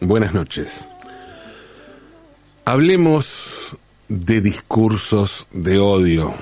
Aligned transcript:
Buenas 0.00 0.32
noches. 0.32 0.88
Hablemos 2.64 3.76
de 4.08 4.40
discursos 4.40 5.48
de 5.52 5.78
odio. 5.78 6.32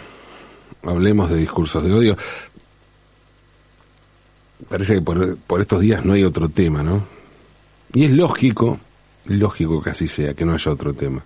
Hablemos 0.83 1.31
de 1.31 1.37
discursos 1.39 1.83
de 1.83 1.93
odio. 1.93 2.17
Parece 4.69 4.97
que 4.97 5.01
por 5.01 5.61
estos 5.61 5.81
días 5.81 6.05
no 6.05 6.13
hay 6.13 6.25
otro 6.25 6.51
tema, 6.51 6.83
¿no? 6.83 7.05
Y 7.95 8.05
es 8.05 8.11
lógico, 8.11 8.79
lógico 9.25 9.83
que 9.83 9.91
así 9.91 10.09
sea, 10.09 10.35
que 10.35 10.45
no 10.45 10.53
haya 10.55 10.71
otro 10.71 10.93
tema. 10.93 11.23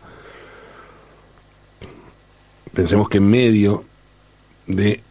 Pensemos 2.73 3.09
que 3.09 3.19
en 3.19 3.29
medio 3.29 3.85
de 4.67 5.03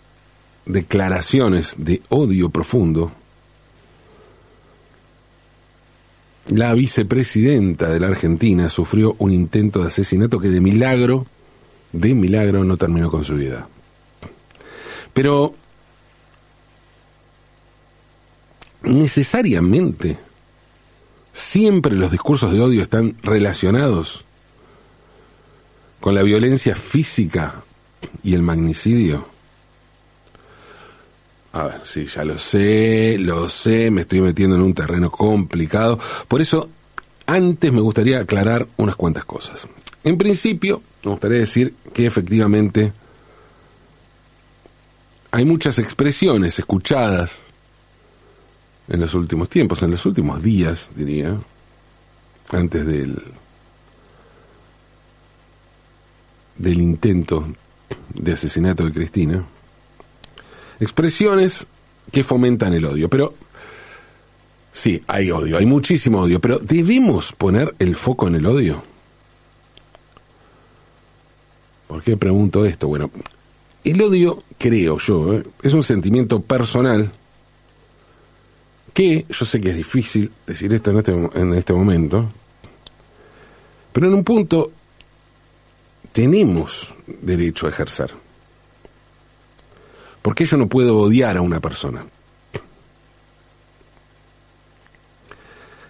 declaraciones 0.66 1.75
de 1.78 2.02
odio 2.09 2.50
profundo, 2.50 3.12
la 6.49 6.73
vicepresidenta 6.73 7.89
de 7.89 7.99
la 7.99 8.07
Argentina 8.07 8.69
sufrió 8.69 9.15
un 9.19 9.31
intento 9.31 9.81
de 9.81 9.88
asesinato 9.88 10.39
que 10.39 10.49
de 10.49 10.61
milagro, 10.61 11.25
de 11.91 12.13
milagro 12.13 12.63
no 12.63 12.77
terminó 12.77 13.09
con 13.09 13.23
su 13.23 13.35
vida. 13.35 13.67
Pero 15.13 15.55
necesariamente 18.83 20.17
siempre 21.33 21.95
los 21.95 22.11
discursos 22.11 22.53
de 22.53 22.61
odio 22.61 22.81
están 22.81 23.16
relacionados 23.23 24.25
con 25.99 26.13
la 26.13 26.21
violencia 26.21 26.75
física 26.75 27.63
y 28.23 28.35
el 28.35 28.43
magnicidio. 28.43 29.34
A 31.56 31.67
ver, 31.67 31.81
sí, 31.86 32.06
ya 32.06 32.25
lo 32.25 32.38
sé, 32.38 33.16
lo 33.17 33.48
sé, 33.48 33.89
me 33.89 34.02
estoy 34.02 34.20
metiendo 34.20 34.58
en 34.58 34.61
un 34.61 34.73
terreno 34.73 35.09
complicado. 35.09 35.97
Por 36.28 36.42
eso, 36.42 36.70
antes 37.25 37.72
me 37.72 37.80
gustaría 37.80 38.20
aclarar 38.20 38.67
unas 38.75 38.97
cuantas 38.97 39.23
cosas. 39.23 39.66
En 40.03 40.17
principio, 40.17 40.81
me 41.06 41.12
gustaría 41.12 41.38
decir 41.38 41.73
que 41.94 42.06
efectivamente 42.06 42.92
hay 45.31 45.45
muchas 45.45 45.80
expresiones 45.80 46.59
escuchadas 46.59 47.39
en 48.90 49.00
los 49.00 49.14
últimos 49.14 49.50
tiempos, 49.50 49.81
en 49.81 49.92
los 49.92 50.06
últimos 50.06 50.44
días, 50.44 50.90
diría, 50.94 51.38
antes 52.52 52.86
del 52.86 53.16
del 56.58 56.81
intento 56.81 57.47
de 58.14 58.34
asesinato 58.34 58.84
de 58.84 58.91
Cristina, 58.91 59.46
expresiones 60.80 61.68
que 62.12 62.24
fomentan 62.24 62.74
el 62.74 62.86
odio. 62.86 63.09
Pero 63.09 63.34
sí, 64.72 65.02
hay 65.08 65.31
odio, 65.31 65.58
hay 65.58 65.66
muchísimo 65.66 66.22
odio, 66.22 66.40
pero 66.40 66.59
¿debemos 66.59 67.34
poner 67.34 67.74
el 67.80 67.96
foco 67.96 68.28
en 68.28 68.36
el 68.36 68.46
odio? 68.46 68.84
¿Por 71.88 72.02
qué 72.02 72.18
pregunto 72.18 72.66
esto? 72.66 72.88
Bueno, 72.88 73.12
el 73.84 74.02
odio, 74.02 74.44
creo 74.58 74.97
yo, 74.97 75.35
¿eh? 75.35 75.44
es 75.62 75.74
un 75.74 75.84
sentimiento 75.84 76.41
personal 76.41 77.12
que, 78.94 79.25
yo 79.30 79.46
sé 79.46 79.62
que 79.62 79.72
es 79.72 79.78
difícil 79.78 80.31
decir 80.47 80.74
esto 80.74 80.91
en 80.91 80.97
este, 80.97 81.12
en 81.12 81.53
este 81.53 81.74
momento, 81.74 82.30
pero 83.91 84.08
en 84.08 84.14
un 84.14 84.24
punto 84.24 84.72
tenemos 86.12 86.94
derecho 87.22 87.68
a 87.68 87.69
ejercer. 87.69 88.25
Porque 90.25 90.47
yo 90.47 90.58
no 90.58 90.66
puedo 90.66 90.97
odiar 90.97 91.38
a 91.38 91.41
una 91.41 91.59
persona. 91.59 92.03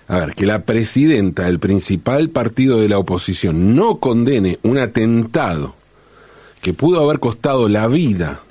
A 0.10 0.18
ver, 0.18 0.36
que 0.36 0.46
la 0.46 0.66
presidenta 0.66 1.44
del 1.46 1.58
principal 1.58 2.30
partido 2.32 2.82
de 2.82 2.90
la 2.90 2.98
oposición 2.98 3.78
no 3.78 4.02
condene 4.02 4.60
un 4.64 4.78
atentado 4.78 5.74
que 6.62 6.74
pudo 6.74 7.02
haber 7.02 7.22
costado 7.22 7.70
la 7.70 7.88
vida 7.88 8.42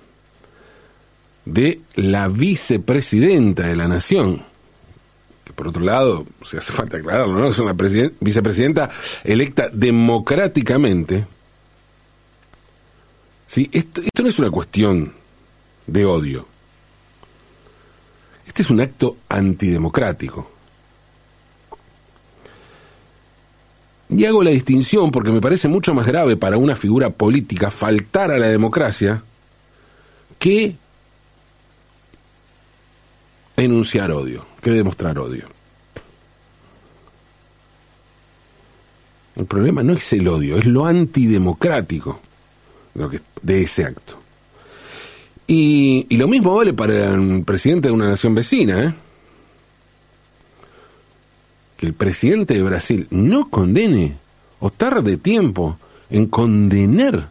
de 1.45 1.83
la 1.97 2.29
vicepresidenta 2.29 3.67
de 3.67 3.77
la 3.77 3.87
nación, 3.87 4.43
que 5.45 5.53
por 5.53 5.69
otro 5.69 5.83
lado, 5.83 6.25
si 6.47 6.57
hace 6.57 6.73
falta 6.73 6.97
aclararlo, 6.97 7.35
¿no? 7.35 7.49
Es 7.49 7.59
una 7.59 7.75
vicepresidenta 7.75 8.89
electa 9.23 9.69
democráticamente, 9.71 11.27
¿Sí? 13.47 13.69
Esto, 13.71 14.01
esto 14.01 14.23
no 14.23 14.31
es 14.31 14.39
una 14.39 14.51
cuestión 14.51 15.24
de 15.87 16.05
odio. 16.05 16.47
Este 18.47 18.63
es 18.63 18.71
un 18.71 18.81
acto 18.81 19.17
antidemocrático. 19.29 20.51
Y 24.11 24.25
hago 24.27 24.43
la 24.43 24.51
distinción 24.51 25.11
porque 25.11 25.33
me 25.33 25.41
parece 25.41 25.67
mucho 25.67 25.95
más 25.95 26.07
grave 26.07 26.37
para 26.37 26.57
una 26.57 26.77
figura 26.77 27.11
política 27.11 27.71
faltar 27.71 28.31
a 28.31 28.39
la 28.39 28.47
democracia 28.49 29.23
que 30.39 30.77
enunciar 33.57 34.13
odio, 34.13 34.47
que 34.61 34.71
demostrar 34.71 35.19
odio. 35.19 35.47
El 39.37 39.47
problema 39.47 39.83
no 39.83 39.95
es 39.95 40.13
el 40.13 40.29
odio, 40.29 40.59
es 40.59 40.67
lo 40.67 40.87
antidemocrático 40.87 42.21
de 43.43 43.63
ese 43.63 43.85
acto. 43.85 44.24
Y, 45.47 46.07
y, 46.09 46.17
lo 46.17 46.27
mismo 46.27 46.55
vale 46.55 46.73
para 46.73 47.15
el 47.15 47.45
presidente 47.45 47.89
de 47.89 47.95
una 47.95 48.09
nación 48.09 48.35
vecina, 48.35 48.83
¿eh? 48.83 48.95
Que 51.77 51.87
el 51.87 51.93
presidente 51.93 52.55
de 52.55 52.63
Brasil 52.63 53.07
no 53.11 53.51
condene 53.51 54.17
o 54.61 54.71
tarde 54.71 55.19
tiempo 55.19 55.77
en 56.09 56.27
condenar 56.27 57.29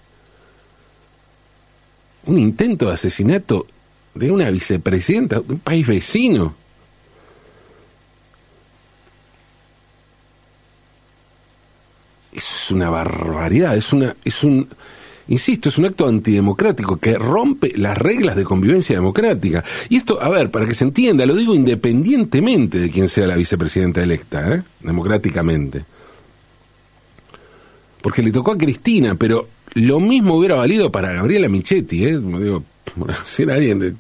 un 2.26 2.38
intento 2.38 2.88
de 2.88 2.94
asesinato 2.94 3.66
de 4.14 4.32
una 4.32 4.50
vicepresidenta 4.50 5.40
de 5.40 5.54
un 5.54 5.60
país 5.60 5.88
vecino. 5.88 6.56
Eso 12.32 12.56
es 12.56 12.72
una 12.72 12.90
barbaridad, 12.90 13.78
es 13.78 13.94
una, 13.94 14.16
es 14.24 14.44
un, 14.44 14.68
Insisto, 15.28 15.70
es 15.70 15.78
un 15.78 15.86
acto 15.86 16.08
antidemocrático 16.08 16.98
que 16.98 17.18
rompe 17.18 17.72
las 17.78 17.98
reglas 17.98 18.36
de 18.36 18.44
convivencia 18.44 18.96
democrática. 18.96 19.64
Y 19.88 19.96
esto, 19.96 20.22
a 20.22 20.30
ver, 20.30 20.52
para 20.52 20.66
que 20.66 20.76
se 20.76 20.84
entienda, 20.84 21.26
lo 21.26 21.36
digo 21.36 21.56
independientemente 21.56 22.80
de 22.80 22.90
quién 22.90 23.08
sea 23.08 23.28
la 23.28 23.38
vicepresidenta 23.38 24.04
electa, 24.04 24.54
¿eh? 24.54 24.64
democráticamente. 24.82 25.86
Porque 28.02 28.22
le 28.22 28.32
tocó 28.32 28.52
a 28.52 28.58
Cristina, 28.58 29.16
pero 29.16 29.48
lo 29.76 30.02
mismo 30.02 30.36
hubiera 30.36 30.56
valido 30.56 30.92
para 30.92 31.14
Gabriela 31.14 31.48
Michetti, 31.48 32.06
¿eh? 32.06 32.20
Digo, 32.20 32.64
alguien 33.50 33.80
de, 33.80 33.94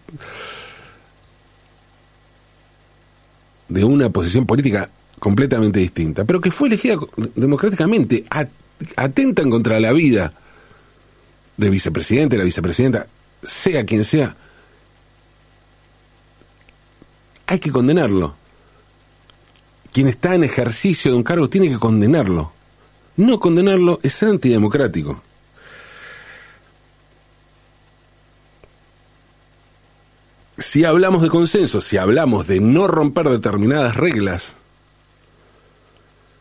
de 3.70 3.84
una 3.86 4.10
posición 4.10 4.46
política 4.46 4.90
completamente 5.20 5.80
distinta, 5.80 6.26
pero 6.26 6.42
que 6.42 6.52
fue 6.52 6.68
elegida 6.68 6.98
democráticamente, 7.36 8.26
atentan 8.98 9.50
contra 9.50 9.80
la 9.80 9.94
vida 9.94 10.34
de 11.58 11.70
vicepresidente, 11.70 12.38
la 12.38 12.44
vicepresidenta, 12.44 13.08
sea 13.42 13.86
quien 13.86 14.04
sea, 14.04 14.36
hay 17.46 17.60
que 17.60 17.72
condenarlo. 17.72 18.36
Quien 19.92 20.08
está 20.08 20.34
en 20.34 20.44
ejercicio 20.44 21.12
de 21.12 21.18
un 21.18 21.24
cargo 21.24 21.50
tiene 21.50 21.70
que 21.70 21.78
condenarlo. 21.78 22.52
No 23.18 23.40
condenarlo 23.40 24.00
es 24.02 24.24
antidemocrático. 24.24 25.22
Si 30.58 30.84
hablamos 30.84 31.22
de 31.22 31.30
consenso, 31.30 31.82
si 31.82 31.98
hablamos 31.98 32.48
de 32.48 32.60
no 32.60 32.88
romper 32.88 33.30
determinadas 33.30 33.96
reglas, 33.96 34.56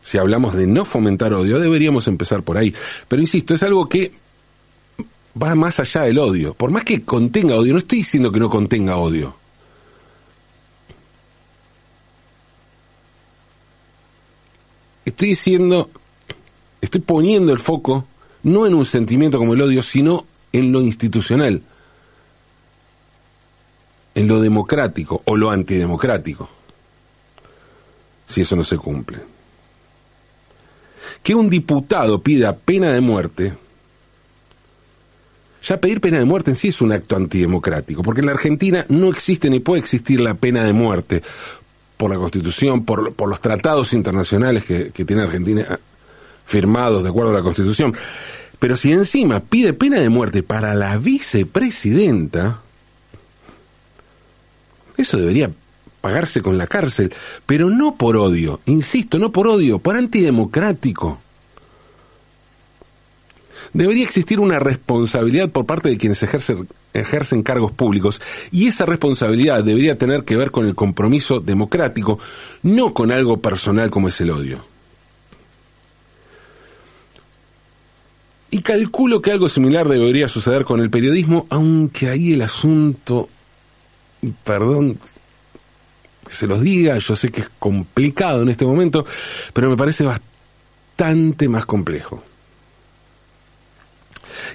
si 0.01 0.17
hablamos 0.17 0.55
de 0.55 0.65
no 0.65 0.85
fomentar 0.85 1.33
odio, 1.33 1.59
deberíamos 1.59 2.07
empezar 2.07 2.41
por 2.41 2.57
ahí. 2.57 2.73
Pero 3.07 3.21
insisto, 3.21 3.53
es 3.53 3.63
algo 3.63 3.87
que 3.87 4.13
va 5.41 5.55
más 5.55 5.79
allá 5.79 6.03
del 6.03 6.19
odio. 6.19 6.53
Por 6.53 6.71
más 6.71 6.83
que 6.83 7.03
contenga 7.03 7.55
odio, 7.55 7.73
no 7.73 7.79
estoy 7.79 7.99
diciendo 7.99 8.31
que 8.31 8.39
no 8.39 8.49
contenga 8.49 8.97
odio. 8.97 9.35
Estoy 15.05 15.29
diciendo, 15.29 15.89
estoy 16.81 17.01
poniendo 17.01 17.51
el 17.51 17.59
foco 17.59 18.05
no 18.43 18.65
en 18.67 18.73
un 18.73 18.85
sentimiento 18.85 19.37
como 19.37 19.53
el 19.53 19.61
odio, 19.61 19.81
sino 19.81 20.25
en 20.51 20.71
lo 20.71 20.81
institucional, 20.81 21.61
en 24.15 24.27
lo 24.27 24.41
democrático 24.41 25.21
o 25.25 25.35
lo 25.35 25.49
antidemocrático, 25.49 26.49
si 28.27 28.41
eso 28.41 28.55
no 28.55 28.63
se 28.63 28.77
cumple. 28.77 29.19
Que 31.21 31.35
un 31.35 31.49
diputado 31.49 32.21
pida 32.21 32.55
pena 32.55 32.91
de 32.91 33.01
muerte 33.01 33.53
Ya 35.63 35.79
pedir 35.79 36.01
pena 36.01 36.19
de 36.19 36.25
muerte 36.25 36.51
en 36.51 36.55
sí 36.55 36.67
es 36.67 36.81
un 36.81 36.91
acto 36.91 37.15
antidemocrático, 37.15 38.03
porque 38.03 38.19
en 38.19 38.27
la 38.27 38.33
Argentina 38.33 38.85
no 38.89 39.09
existe 39.09 39.49
ni 39.49 39.59
puede 39.59 39.79
existir 39.79 40.19
la 40.19 40.33
pena 40.33 40.63
de 40.63 40.73
muerte 40.73 41.23
por 41.95 42.09
la 42.09 42.17
Constitución, 42.17 42.83
por, 42.83 43.13
por 43.13 43.29
los 43.29 43.39
tratados 43.39 43.93
internacionales 43.93 44.65
que, 44.65 44.91
que 44.91 45.05
tiene 45.05 45.23
Argentina 45.23 45.79
firmados 46.45 47.03
de 47.03 47.09
acuerdo 47.09 47.31
a 47.31 47.35
la 47.35 47.41
Constitución. 47.41 47.95
Pero 48.59 48.75
si 48.75 48.91
encima 48.91 49.39
pide 49.39 49.73
pena 49.73 50.01
de 50.01 50.09
muerte 50.09 50.43
para 50.43 50.73
la 50.73 50.97
vicepresidenta, 50.97 52.59
eso 54.97 55.17
debería 55.17 55.49
pagarse 56.01 56.41
con 56.41 56.57
la 56.57 56.67
cárcel, 56.67 57.13
pero 57.45 57.69
no 57.69 57.95
por 57.95 58.17
odio, 58.17 58.59
insisto, 58.65 59.17
no 59.17 59.31
por 59.31 59.47
odio, 59.47 59.79
por 59.79 59.95
antidemocrático. 59.95 61.22
Debería 63.73 64.03
existir 64.03 64.39
una 64.39 64.59
responsabilidad 64.59 65.49
por 65.49 65.65
parte 65.65 65.89
de 65.89 65.97
quienes 65.97 66.21
ejercen, 66.21 67.43
cargos 67.43 67.71
públicos 67.71 68.21
y 68.51 68.67
esa 68.67 68.85
responsabilidad 68.85 69.63
debería 69.63 69.97
tener 69.97 70.23
que 70.23 70.37
ver 70.37 70.51
con 70.51 70.67
el 70.67 70.75
compromiso 70.75 71.39
democrático, 71.39 72.19
no 72.61 72.93
con 72.93 73.11
algo 73.11 73.37
personal 73.39 73.89
como 73.89 74.09
es 74.09 74.21
el 74.21 74.29
odio. 74.29 74.59
Y 78.51 78.61
calculo 78.61 79.19
que 79.19 79.31
algo 79.31 79.49
similar 79.49 79.87
debería 79.87 80.27
suceder 80.27 80.63
con 80.63 80.79
el 80.79 80.91
periodismo, 80.91 81.47
aunque 81.49 82.09
ahí 82.09 82.33
el 82.33 82.43
asunto, 82.43 83.27
perdón 84.43 84.99
que 86.27 86.33
se 86.33 86.45
los 86.45 86.61
diga, 86.61 86.97
yo 86.99 87.15
sé 87.15 87.31
que 87.31 87.41
es 87.41 87.49
complicado 87.57 88.43
en 88.43 88.49
este 88.49 88.65
momento, 88.65 89.03
pero 89.51 89.71
me 89.71 89.75
parece 89.75 90.03
bastante 90.03 91.49
más 91.49 91.65
complejo. 91.65 92.23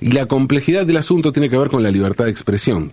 Y 0.01 0.13
la 0.13 0.27
complejidad 0.27 0.87
del 0.87 0.97
asunto 0.97 1.33
tiene 1.33 1.49
que 1.49 1.59
ver 1.59 1.69
con 1.69 1.83
la 1.83 1.91
libertad 1.91 2.25
de 2.25 2.31
expresión. 2.31 2.93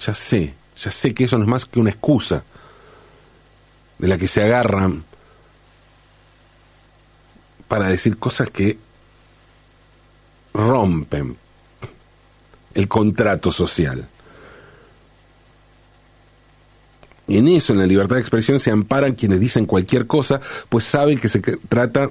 Ya 0.00 0.14
sé, 0.14 0.54
ya 0.78 0.90
sé 0.90 1.14
que 1.14 1.24
eso 1.24 1.36
no 1.36 1.44
es 1.44 1.48
más 1.48 1.64
que 1.66 1.80
una 1.80 1.90
excusa 1.90 2.42
de 3.98 4.08
la 4.08 4.18
que 4.18 4.26
se 4.26 4.42
agarran 4.42 5.04
para 7.68 7.88
decir 7.88 8.18
cosas 8.18 8.48
que 8.50 8.78
rompen 10.52 11.36
el 12.74 12.88
contrato 12.88 13.50
social. 13.50 14.06
Y 17.26 17.38
en 17.38 17.48
eso, 17.48 17.72
en 17.72 17.78
la 17.78 17.86
libertad 17.86 18.16
de 18.16 18.20
expresión, 18.20 18.58
se 18.58 18.70
amparan 18.70 19.14
quienes 19.14 19.40
dicen 19.40 19.66
cualquier 19.66 20.06
cosa, 20.06 20.40
pues 20.68 20.84
saben 20.84 21.18
que 21.18 21.28
se 21.28 21.40
trata 21.40 22.10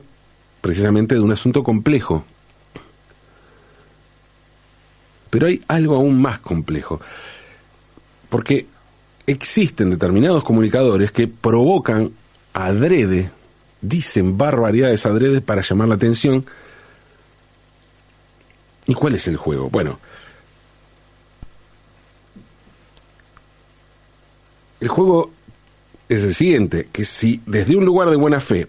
precisamente 0.61 1.15
de 1.15 1.21
un 1.21 1.31
asunto 1.31 1.63
complejo. 1.63 2.23
Pero 5.33 5.47
hay 5.47 5.63
algo 5.67 5.95
aún 5.95 6.21
más 6.21 6.37
complejo, 6.37 7.01
porque 8.29 8.67
existen 9.25 9.89
determinados 9.89 10.43
comunicadores 10.43 11.11
que 11.11 11.27
provocan 11.27 12.11
adrede, 12.53 13.31
dicen 13.81 14.37
barbaridades 14.37 15.07
adrede 15.07 15.41
para 15.41 15.63
llamar 15.63 15.87
la 15.87 15.95
atención, 15.95 16.45
¿Y 18.85 18.93
cuál 18.93 19.15
es 19.15 19.27
el 19.27 19.37
juego? 19.37 19.71
Bueno, 19.71 19.97
el 24.81 24.87
juego 24.87 25.31
es 26.09 26.23
el 26.23 26.35
siguiente, 26.35 26.89
que 26.91 27.05
si 27.05 27.41
desde 27.47 27.75
un 27.75 27.85
lugar 27.85 28.11
de 28.11 28.17
buena 28.17 28.39
fe 28.39 28.67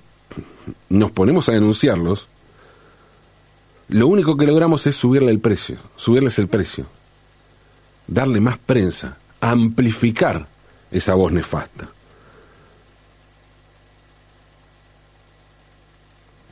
nos 0.88 1.10
ponemos 1.10 1.46
a 1.50 1.52
denunciarlos, 1.52 2.28
lo 3.88 4.06
único 4.08 4.36
que 4.36 4.46
logramos 4.46 4.86
es 4.86 4.96
subirle 4.96 5.30
el 5.30 5.40
precio, 5.40 5.76
subirles 5.96 6.38
el 6.38 6.48
precio, 6.48 6.86
darle 8.06 8.40
más 8.40 8.58
prensa, 8.58 9.18
amplificar 9.40 10.46
esa 10.90 11.14
voz 11.14 11.32
nefasta. 11.32 11.88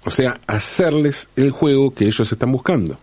O 0.05 0.11
sea, 0.11 0.41
hacerles 0.47 1.29
el 1.37 1.53
juego 1.53 1.95
que 1.95 2.07
ellos 2.07 2.31
están 2.31 2.51
buscando. 2.51 2.99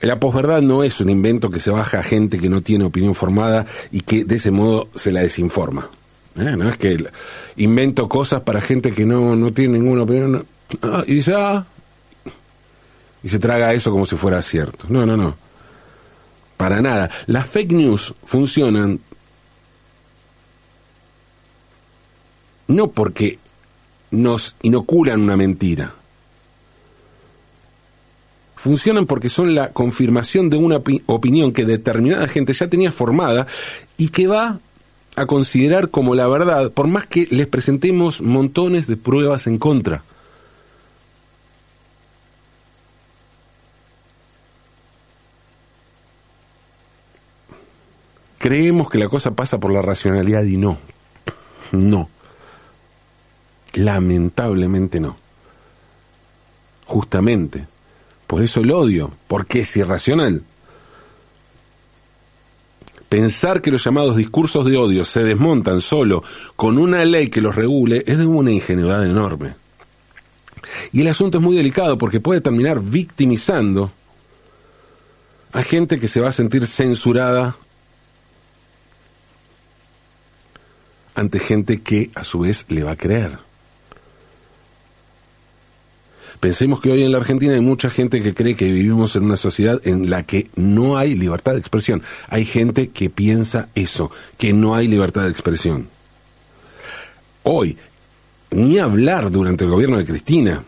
La 0.00 0.20
posverdad 0.20 0.60
no 0.62 0.84
es 0.84 1.00
un 1.00 1.08
invento 1.08 1.50
que 1.50 1.60
se 1.60 1.70
baja 1.70 2.00
a 2.00 2.02
gente 2.02 2.38
que 2.38 2.50
no 2.50 2.60
tiene 2.60 2.84
opinión 2.84 3.14
formada 3.14 3.66
y 3.90 4.00
que 4.02 4.24
de 4.24 4.34
ese 4.34 4.50
modo 4.50 4.88
se 4.94 5.10
la 5.10 5.20
desinforma. 5.20 5.88
¿Eh? 6.38 6.56
No 6.56 6.68
es 6.68 6.76
que 6.76 6.96
invento 7.56 8.08
cosas 8.08 8.42
para 8.42 8.60
gente 8.60 8.92
que 8.92 9.06
no, 9.06 9.34
no 9.36 9.52
tiene 9.52 9.78
ninguna 9.78 10.02
opinión 10.02 10.46
ah, 10.82 11.02
y 11.06 11.14
dice, 11.14 11.32
ah, 11.34 11.64
y 13.22 13.28
se 13.28 13.38
traga 13.38 13.72
eso 13.72 13.90
como 13.90 14.06
si 14.06 14.16
fuera 14.16 14.42
cierto. 14.42 14.86
No, 14.88 15.06
no, 15.06 15.16
no. 15.16 15.36
Para 16.56 16.80
nada. 16.80 17.10
Las 17.26 17.46
fake 17.48 17.72
news 17.72 18.14
funcionan 18.24 19.00
no 22.68 22.88
porque 22.88 23.38
nos 24.10 24.56
inoculan 24.62 25.20
una 25.20 25.36
mentira 25.36 25.92
funcionan 28.66 29.06
porque 29.06 29.28
son 29.28 29.54
la 29.54 29.68
confirmación 29.68 30.50
de 30.50 30.56
una 30.56 30.82
opinión 31.06 31.52
que 31.52 31.64
determinada 31.64 32.26
gente 32.26 32.52
ya 32.52 32.68
tenía 32.68 32.90
formada 32.90 33.46
y 33.96 34.08
que 34.08 34.26
va 34.26 34.58
a 35.16 35.26
considerar 35.26 35.90
como 35.90 36.14
la 36.14 36.28
verdad, 36.28 36.70
por 36.70 36.86
más 36.86 37.06
que 37.06 37.26
les 37.30 37.46
presentemos 37.46 38.20
montones 38.20 38.86
de 38.86 38.96
pruebas 38.96 39.46
en 39.46 39.58
contra. 39.58 40.02
Creemos 48.38 48.88
que 48.88 48.98
la 48.98 49.08
cosa 49.08 49.32
pasa 49.32 49.58
por 49.58 49.72
la 49.72 49.82
racionalidad 49.82 50.44
y 50.44 50.56
no. 50.56 50.78
No. 51.72 52.08
Lamentablemente 53.72 55.00
no. 55.00 55.16
Justamente 56.84 57.66
por 58.26 58.42
eso 58.42 58.60
el 58.60 58.72
odio, 58.72 59.12
porque 59.28 59.60
es 59.60 59.76
irracional. 59.76 60.42
Pensar 63.08 63.62
que 63.62 63.70
los 63.70 63.84
llamados 63.84 64.16
discursos 64.16 64.64
de 64.64 64.76
odio 64.76 65.04
se 65.04 65.22
desmontan 65.22 65.80
solo 65.80 66.24
con 66.56 66.78
una 66.78 67.04
ley 67.04 67.28
que 67.28 67.40
los 67.40 67.54
regule 67.54 68.02
es 68.06 68.18
de 68.18 68.26
una 68.26 68.50
ingenuidad 68.50 69.04
enorme. 69.04 69.54
Y 70.92 71.02
el 71.02 71.08
asunto 71.08 71.38
es 71.38 71.44
muy 71.44 71.56
delicado 71.56 71.96
porque 71.98 72.20
puede 72.20 72.40
terminar 72.40 72.80
victimizando 72.80 73.92
a 75.52 75.62
gente 75.62 76.00
que 76.00 76.08
se 76.08 76.20
va 76.20 76.28
a 76.28 76.32
sentir 76.32 76.66
censurada 76.66 77.56
ante 81.14 81.38
gente 81.38 81.80
que 81.80 82.10
a 82.14 82.24
su 82.24 82.40
vez 82.40 82.66
le 82.68 82.82
va 82.82 82.92
a 82.92 82.96
creer. 82.96 83.45
Pensemos 86.40 86.80
que 86.80 86.90
hoy 86.90 87.02
en 87.02 87.12
la 87.12 87.18
Argentina 87.18 87.54
hay 87.54 87.60
mucha 87.60 87.90
gente 87.90 88.22
que 88.22 88.34
cree 88.34 88.54
que 88.54 88.66
vivimos 88.66 89.16
en 89.16 89.24
una 89.24 89.36
sociedad 89.36 89.80
en 89.84 90.10
la 90.10 90.22
que 90.22 90.48
no 90.54 90.96
hay 90.96 91.14
libertad 91.14 91.52
de 91.52 91.58
expresión. 91.58 92.02
Hay 92.28 92.44
gente 92.44 92.88
que 92.88 93.10
piensa 93.10 93.68
eso, 93.74 94.10
que 94.36 94.52
no 94.52 94.74
hay 94.74 94.86
libertad 94.86 95.22
de 95.22 95.30
expresión. 95.30 95.88
Hoy, 97.42 97.76
ni 98.50 98.78
hablar 98.78 99.30
durante 99.30 99.64
el 99.64 99.70
gobierno 99.70 99.98
de 99.98 100.04
Cristina. 100.04 100.64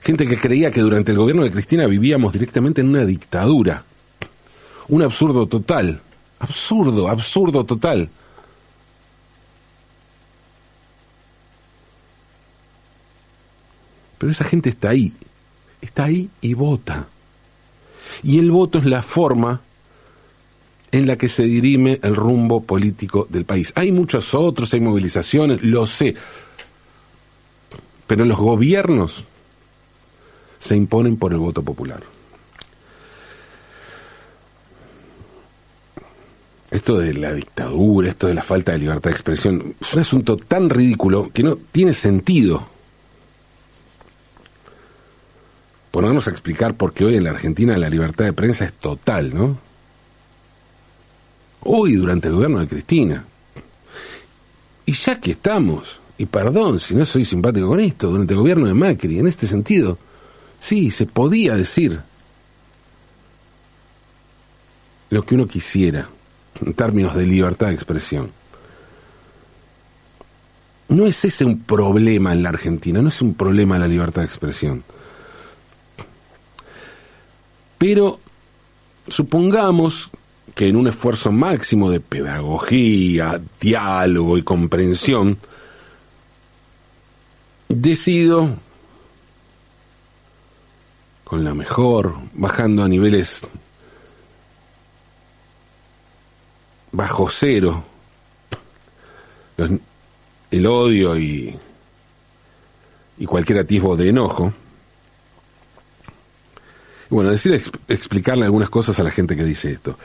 Gente 0.00 0.26
que 0.26 0.38
creía 0.38 0.70
que 0.70 0.80
durante 0.80 1.12
el 1.12 1.18
gobierno 1.18 1.42
de 1.42 1.50
Cristina 1.50 1.86
vivíamos 1.86 2.32
directamente 2.32 2.80
en 2.80 2.90
una 2.90 3.04
dictadura. 3.04 3.84
Un 4.88 5.02
absurdo 5.02 5.46
total. 5.46 6.00
Absurdo, 6.38 7.08
absurdo 7.08 7.64
total. 7.64 8.08
Pero 14.18 14.32
esa 14.32 14.44
gente 14.44 14.70
está 14.70 14.90
ahí, 14.90 15.12
está 15.80 16.04
ahí 16.04 16.30
y 16.40 16.54
vota. 16.54 17.08
Y 18.22 18.38
el 18.38 18.50
voto 18.50 18.78
es 18.78 18.84
la 18.84 19.02
forma 19.02 19.60
en 20.92 21.06
la 21.06 21.16
que 21.16 21.28
se 21.28 21.42
dirime 21.42 21.98
el 22.02 22.16
rumbo 22.16 22.62
político 22.62 23.26
del 23.28 23.44
país. 23.44 23.72
Hay 23.74 23.92
muchos 23.92 24.34
otros, 24.34 24.72
hay 24.72 24.80
movilizaciones, 24.80 25.62
lo 25.62 25.86
sé. 25.86 26.14
Pero 28.06 28.24
los 28.24 28.38
gobiernos 28.38 29.24
se 30.58 30.76
imponen 30.76 31.16
por 31.16 31.32
el 31.32 31.38
voto 31.38 31.62
popular. 31.62 32.02
Esto 36.70 36.98
de 36.98 37.14
la 37.14 37.32
dictadura, 37.32 38.08
esto 38.08 38.26
de 38.26 38.34
la 38.34 38.42
falta 38.42 38.72
de 38.72 38.78
libertad 38.78 39.10
de 39.10 39.14
expresión, 39.14 39.74
es 39.80 39.94
un 39.94 40.00
asunto 40.00 40.36
tan 40.36 40.68
ridículo 40.68 41.30
que 41.32 41.42
no 41.42 41.56
tiene 41.56 41.94
sentido 41.94 42.75
ponernos 45.96 46.26
a 46.26 46.30
explicar 46.30 46.74
por 46.74 46.92
qué 46.92 47.06
hoy 47.06 47.16
en 47.16 47.24
la 47.24 47.30
Argentina 47.30 47.74
la 47.78 47.88
libertad 47.88 48.26
de 48.26 48.34
prensa 48.34 48.66
es 48.66 48.74
total, 48.74 49.34
¿no? 49.34 49.56
Hoy 51.62 51.94
durante 51.94 52.28
el 52.28 52.34
gobierno 52.34 52.58
de 52.58 52.68
Cristina. 52.68 53.24
Y 54.84 54.92
ya 54.92 55.18
que 55.18 55.30
estamos, 55.30 55.98
y 56.18 56.26
perdón 56.26 56.80
si 56.80 56.94
no 56.94 57.06
soy 57.06 57.24
simpático 57.24 57.68
con 57.68 57.80
esto, 57.80 58.10
durante 58.10 58.34
el 58.34 58.40
gobierno 58.40 58.66
de 58.66 58.74
Macri, 58.74 59.18
en 59.18 59.26
este 59.26 59.46
sentido, 59.46 59.96
sí, 60.60 60.90
se 60.90 61.06
podía 61.06 61.56
decir 61.56 61.98
lo 65.08 65.24
que 65.24 65.34
uno 65.34 65.46
quisiera 65.46 66.10
en 66.62 66.74
términos 66.74 67.16
de 67.16 67.24
libertad 67.24 67.68
de 67.68 67.74
expresión. 67.74 68.30
No 70.90 71.06
es 71.06 71.24
ese 71.24 71.46
un 71.46 71.60
problema 71.60 72.34
en 72.34 72.42
la 72.42 72.50
Argentina, 72.50 73.00
no 73.00 73.08
es 73.08 73.22
un 73.22 73.32
problema 73.32 73.78
la 73.78 73.88
libertad 73.88 74.20
de 74.20 74.26
expresión. 74.26 74.84
Pero 77.78 78.20
supongamos 79.08 80.10
que 80.54 80.68
en 80.68 80.76
un 80.76 80.88
esfuerzo 80.88 81.30
máximo 81.32 81.90
de 81.90 82.00
pedagogía, 82.00 83.40
diálogo 83.60 84.38
y 84.38 84.42
comprensión, 84.42 85.38
decido, 87.68 88.56
con 91.24 91.44
la 91.44 91.52
mejor, 91.54 92.14
bajando 92.34 92.84
a 92.84 92.88
niveles 92.88 93.46
bajo 96.92 97.28
cero, 97.30 97.82
el 100.50 100.66
odio 100.66 101.18
y, 101.18 101.54
y 103.18 103.26
cualquier 103.26 103.58
atisbo 103.58 103.96
de 103.96 104.08
enojo, 104.08 104.52
bueno, 107.10 107.30
decir 107.30 107.60
explicarle 107.88 108.44
algunas 108.44 108.70
cosas 108.70 108.98
a 108.98 109.02
la 109.02 109.10
gente 109.10 109.36
que 109.36 109.44
dice 109.44 109.72
esto. 109.72 109.98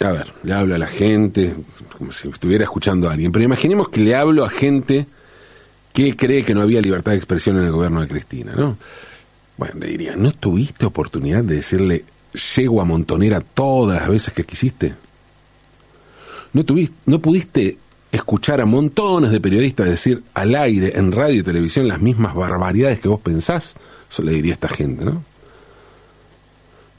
A 0.00 0.10
ver, 0.10 0.32
le 0.42 0.52
hablo 0.52 0.74
a 0.74 0.78
la 0.78 0.86
gente, 0.86 1.54
como 1.96 2.12
si 2.12 2.28
estuviera 2.28 2.64
escuchando 2.64 3.08
a 3.08 3.12
alguien, 3.12 3.30
pero 3.30 3.44
imaginemos 3.44 3.88
que 3.88 4.00
le 4.00 4.14
hablo 4.14 4.44
a 4.44 4.50
gente 4.50 5.06
que 5.92 6.16
cree 6.16 6.44
que 6.44 6.54
no 6.54 6.62
había 6.62 6.80
libertad 6.80 7.12
de 7.12 7.18
expresión 7.18 7.56
en 7.58 7.64
el 7.64 7.72
gobierno 7.72 8.00
de 8.00 8.08
Cristina, 8.08 8.52
¿no? 8.56 8.76
Bueno, 9.56 9.74
le 9.78 9.86
diría, 9.86 10.16
¿no 10.16 10.32
tuviste 10.32 10.86
oportunidad 10.86 11.44
de 11.44 11.56
decirle 11.56 12.04
a 12.34 12.84
montonera 12.84 13.40
todas 13.40 14.00
las 14.00 14.10
veces 14.10 14.34
que 14.34 14.44
quisiste? 14.44 14.94
¿No, 16.52 16.64
tuviste, 16.64 16.96
¿No 17.06 17.20
pudiste 17.20 17.76
escuchar 18.12 18.60
a 18.60 18.66
montones 18.66 19.32
de 19.32 19.40
periodistas 19.40 19.88
decir 19.88 20.22
al 20.34 20.54
aire, 20.54 20.96
en 20.96 21.10
radio 21.10 21.40
y 21.40 21.42
televisión, 21.42 21.88
las 21.88 22.00
mismas 22.00 22.34
barbaridades 22.34 23.00
que 23.00 23.08
vos 23.08 23.20
pensás? 23.20 23.74
Eso 24.08 24.22
le 24.22 24.32
diría 24.32 24.52
a 24.52 24.54
esta 24.54 24.68
gente, 24.68 25.04
¿no? 25.04 25.24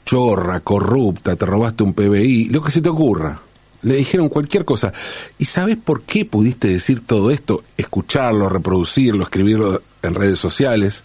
chorra, 0.04 0.60
corrupta, 0.60 1.36
te 1.36 1.46
robaste 1.46 1.82
un 1.82 1.94
PBI, 1.94 2.50
lo 2.50 2.62
que 2.62 2.70
se 2.70 2.80
te 2.80 2.88
ocurra. 2.88 3.40
Le 3.82 3.96
dijeron 3.96 4.28
cualquier 4.28 4.64
cosa. 4.64 4.92
¿Y 5.38 5.44
sabes 5.44 5.76
por 5.76 6.02
qué 6.02 6.24
pudiste 6.24 6.68
decir 6.68 7.04
todo 7.06 7.30
esto? 7.30 7.64
Escucharlo, 7.76 8.48
reproducirlo, 8.48 9.24
escribirlo 9.24 9.82
en 10.02 10.14
redes 10.14 10.38
sociales. 10.38 11.04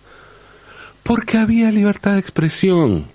Porque 1.03 1.37
había 1.37 1.71
libertad 1.71 2.13
de 2.13 2.19
expresión. 2.19 3.05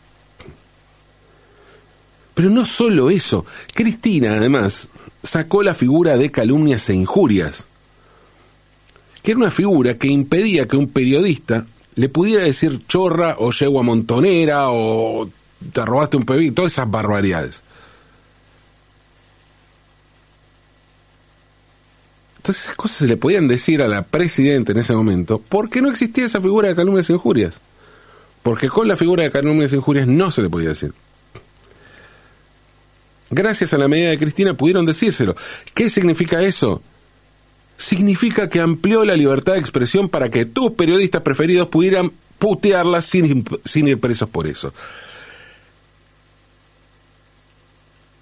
Pero 2.35 2.51
no 2.51 2.65
solo 2.65 3.11
eso. 3.11 3.47
Cristina, 3.73 4.35
además, 4.35 4.89
sacó 5.23 5.63
la 5.63 5.75
figura 5.75 6.17
de 6.17 6.31
calumnias 6.31 6.89
e 6.91 6.95
injurias. 6.95 7.65
Que 9.23 9.31
era 9.31 9.41
una 9.41 9.51
figura 9.51 9.97
que 9.97 10.09
impedía 10.09 10.67
que 10.67 10.77
un 10.77 10.89
periodista 10.89 11.65
le 11.95 12.09
pudiera 12.09 12.43
decir 12.43 12.87
chorra 12.87 13.37
o 13.39 13.53
yegua 13.53 13.83
montonera 13.83 14.71
o 14.71 15.29
te 15.73 15.85
robaste 15.85 16.17
un 16.17 16.25
PBI, 16.25 16.51
todas 16.51 16.73
esas 16.73 16.91
barbaridades. 16.91 17.63
Entonces 22.39 22.65
esas 22.65 22.77
cosas 22.77 22.99
se 22.99 23.07
le 23.07 23.17
podían 23.17 23.49
decir 23.49 23.81
a 23.81 23.89
la 23.89 24.03
presidenta 24.03 24.73
en 24.73 24.79
ese 24.79 24.95
momento 24.95 25.41
porque 25.49 25.81
no 25.81 25.89
existía 25.89 26.27
esa 26.27 26.43
figura 26.43 26.69
de 26.69 26.75
calumnias 26.75 27.09
e 27.09 27.15
injurias. 27.15 27.59
Porque 28.43 28.69
con 28.69 28.87
la 28.87 28.97
figura 28.97 29.23
de 29.23 29.31
calumnias 29.31 29.73
e 29.73 29.77
injurias 29.77 30.07
no 30.07 30.31
se 30.31 30.43
le 30.43 30.51
podía 30.51 30.71
decir. 30.71 30.93
Gracias 33.35 33.75
a 33.75 33.79
la 33.79 33.89
medida 33.89 34.11
de 34.11 34.19
Cristina 34.19 34.55
pudieron 34.55 34.87
decírselo. 34.87 35.35
¿Qué 35.75 35.91
significa 35.91 36.41
eso? 36.41 36.83
Significa 37.77 38.49
que 38.49 38.61
amplió 38.61 39.05
la 39.05 39.17
libertad 39.17 39.55
de 39.55 39.59
expresión 39.59 40.09
para 40.09 40.31
que 40.31 40.45
tus 40.45 40.73
periodistas 40.73 41.23
preferidos 41.23 41.69
pudieran 41.69 42.13
putearla 42.39 43.01
sin, 43.01 43.45
sin 43.65 43.89
ir 43.89 43.99
presos 43.99 44.29
por 44.29 44.47
eso. 44.47 44.73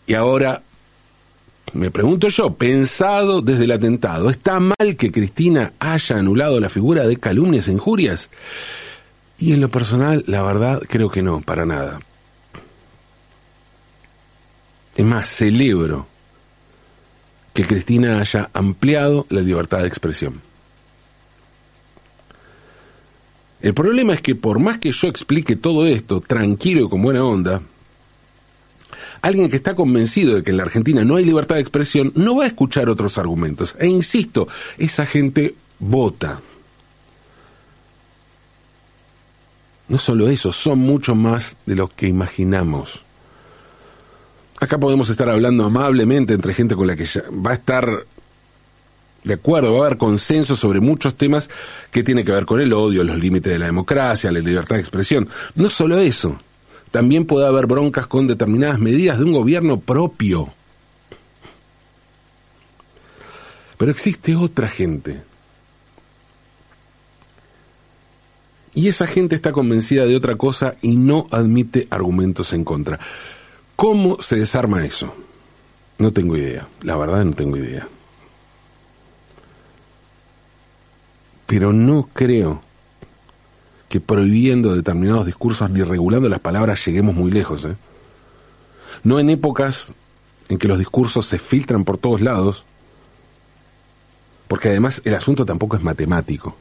Y 0.06 0.14
ahora, 0.14 0.62
me 1.74 1.90
pregunto 1.90 2.28
yo, 2.28 2.54
pensado 2.54 3.42
desde 3.42 3.64
el 3.64 3.72
atentado, 3.72 4.30
¿está 4.30 4.60
mal 4.60 4.96
que 4.98 5.12
Cristina 5.12 5.74
haya 5.78 6.16
anulado 6.16 6.58
la 6.58 6.68
figura 6.68 7.06
de 7.06 7.18
calumnias 7.18 7.68
e 7.68 7.72
injurias? 7.72 8.30
Y 9.38 9.52
en 9.52 9.60
lo 9.60 9.68
personal, 9.68 10.24
la 10.26 10.42
verdad, 10.42 10.82
creo 10.88 11.10
que 11.10 11.22
no, 11.22 11.40
para 11.40 11.66
nada. 11.66 12.00
Es 14.96 15.04
más, 15.04 15.28
celebro 15.28 16.06
que 17.54 17.64
Cristina 17.64 18.20
haya 18.20 18.50
ampliado 18.52 19.26
la 19.30 19.40
libertad 19.40 19.80
de 19.80 19.88
expresión. 19.88 20.40
El 23.60 23.74
problema 23.74 24.14
es 24.14 24.20
que 24.20 24.34
por 24.34 24.58
más 24.58 24.78
que 24.78 24.90
yo 24.90 25.06
explique 25.06 25.56
todo 25.56 25.86
esto 25.86 26.20
tranquilo 26.20 26.86
y 26.86 26.88
con 26.88 27.02
buena 27.02 27.24
onda, 27.24 27.62
alguien 29.20 29.48
que 29.48 29.56
está 29.56 29.74
convencido 29.74 30.34
de 30.34 30.42
que 30.42 30.50
en 30.50 30.56
la 30.56 30.64
Argentina 30.64 31.04
no 31.04 31.16
hay 31.16 31.24
libertad 31.24 31.54
de 31.54 31.60
expresión 31.60 32.12
no 32.16 32.36
va 32.36 32.44
a 32.44 32.48
escuchar 32.48 32.88
otros 32.88 33.18
argumentos. 33.18 33.76
E 33.78 33.86
insisto, 33.86 34.48
esa 34.78 35.06
gente 35.06 35.54
vota. 35.78 36.40
No 39.88 39.98
solo 39.98 40.28
eso, 40.28 40.50
son 40.50 40.80
mucho 40.80 41.14
más 41.14 41.56
de 41.64 41.76
lo 41.76 41.88
que 41.88 42.08
imaginamos. 42.08 43.04
Acá 44.62 44.78
podemos 44.78 45.10
estar 45.10 45.28
hablando 45.28 45.64
amablemente 45.64 46.34
entre 46.34 46.54
gente 46.54 46.76
con 46.76 46.86
la 46.86 46.94
que 46.94 47.04
va 47.32 47.50
a 47.50 47.54
estar 47.54 48.06
de 49.24 49.34
acuerdo, 49.34 49.72
va 49.72 49.82
a 49.82 49.86
haber 49.86 49.98
consenso 49.98 50.54
sobre 50.54 50.78
muchos 50.78 51.16
temas 51.16 51.50
que 51.90 52.04
tienen 52.04 52.24
que 52.24 52.30
ver 52.30 52.46
con 52.46 52.60
el 52.60 52.72
odio, 52.72 53.02
los 53.02 53.18
límites 53.18 53.52
de 53.52 53.58
la 53.58 53.66
democracia, 53.66 54.30
la 54.30 54.38
libertad 54.38 54.76
de 54.76 54.80
expresión. 54.80 55.28
No 55.56 55.68
solo 55.68 55.98
eso, 55.98 56.38
también 56.92 57.24
puede 57.26 57.48
haber 57.48 57.66
broncas 57.66 58.06
con 58.06 58.28
determinadas 58.28 58.78
medidas 58.78 59.18
de 59.18 59.24
un 59.24 59.32
gobierno 59.32 59.80
propio. 59.80 60.48
Pero 63.78 63.90
existe 63.90 64.36
otra 64.36 64.68
gente. 64.68 65.22
Y 68.76 68.86
esa 68.86 69.08
gente 69.08 69.34
está 69.34 69.50
convencida 69.50 70.04
de 70.06 70.14
otra 70.14 70.36
cosa 70.36 70.76
y 70.82 70.94
no 70.94 71.26
admite 71.32 71.88
argumentos 71.90 72.52
en 72.52 72.62
contra. 72.62 73.00
¿Cómo 73.82 74.18
se 74.20 74.36
desarma 74.36 74.86
eso? 74.86 75.12
No 75.98 76.12
tengo 76.12 76.36
idea, 76.36 76.68
la 76.82 76.96
verdad 76.96 77.24
no 77.24 77.32
tengo 77.32 77.56
idea. 77.56 77.88
Pero 81.48 81.72
no 81.72 82.08
creo 82.12 82.60
que 83.88 83.98
prohibiendo 83.98 84.76
determinados 84.76 85.26
discursos 85.26 85.68
ni 85.68 85.82
regulando 85.82 86.28
las 86.28 86.38
palabras 86.38 86.86
lleguemos 86.86 87.16
muy 87.16 87.32
lejos. 87.32 87.64
¿eh? 87.64 87.74
No 89.02 89.18
en 89.18 89.30
épocas 89.30 89.92
en 90.48 90.58
que 90.58 90.68
los 90.68 90.78
discursos 90.78 91.26
se 91.26 91.40
filtran 91.40 91.82
por 91.82 91.98
todos 91.98 92.20
lados, 92.20 92.64
porque 94.46 94.68
además 94.68 95.02
el 95.04 95.16
asunto 95.16 95.44
tampoco 95.44 95.74
es 95.74 95.82
matemático. 95.82 96.54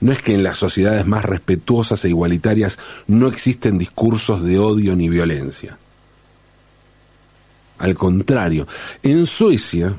No 0.00 0.12
es 0.12 0.22
que 0.22 0.34
en 0.34 0.42
las 0.42 0.58
sociedades 0.58 1.06
más 1.06 1.24
respetuosas 1.24 2.04
e 2.04 2.08
igualitarias 2.08 2.78
no 3.06 3.28
existen 3.28 3.78
discursos 3.78 4.42
de 4.42 4.58
odio 4.58 4.94
ni 4.94 5.08
violencia. 5.08 5.78
Al 7.78 7.94
contrario, 7.94 8.66
en 9.02 9.26
Suecia 9.26 9.94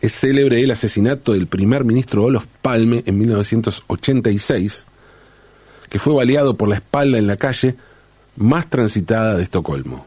es 0.00 0.12
célebre 0.12 0.60
el 0.60 0.72
asesinato 0.72 1.32
del 1.32 1.46
primer 1.46 1.84
ministro 1.84 2.24
Olof 2.24 2.46
Palme 2.60 3.04
en 3.06 3.18
1986, 3.18 4.86
que 5.88 5.98
fue 6.00 6.14
baleado 6.14 6.56
por 6.56 6.68
la 6.68 6.76
espalda 6.76 7.18
en 7.18 7.28
la 7.28 7.36
calle 7.36 7.76
más 8.36 8.68
transitada 8.68 9.36
de 9.36 9.44
Estocolmo. 9.44 10.04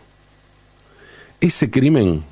Ese 1.40 1.70
crimen, 1.70 2.26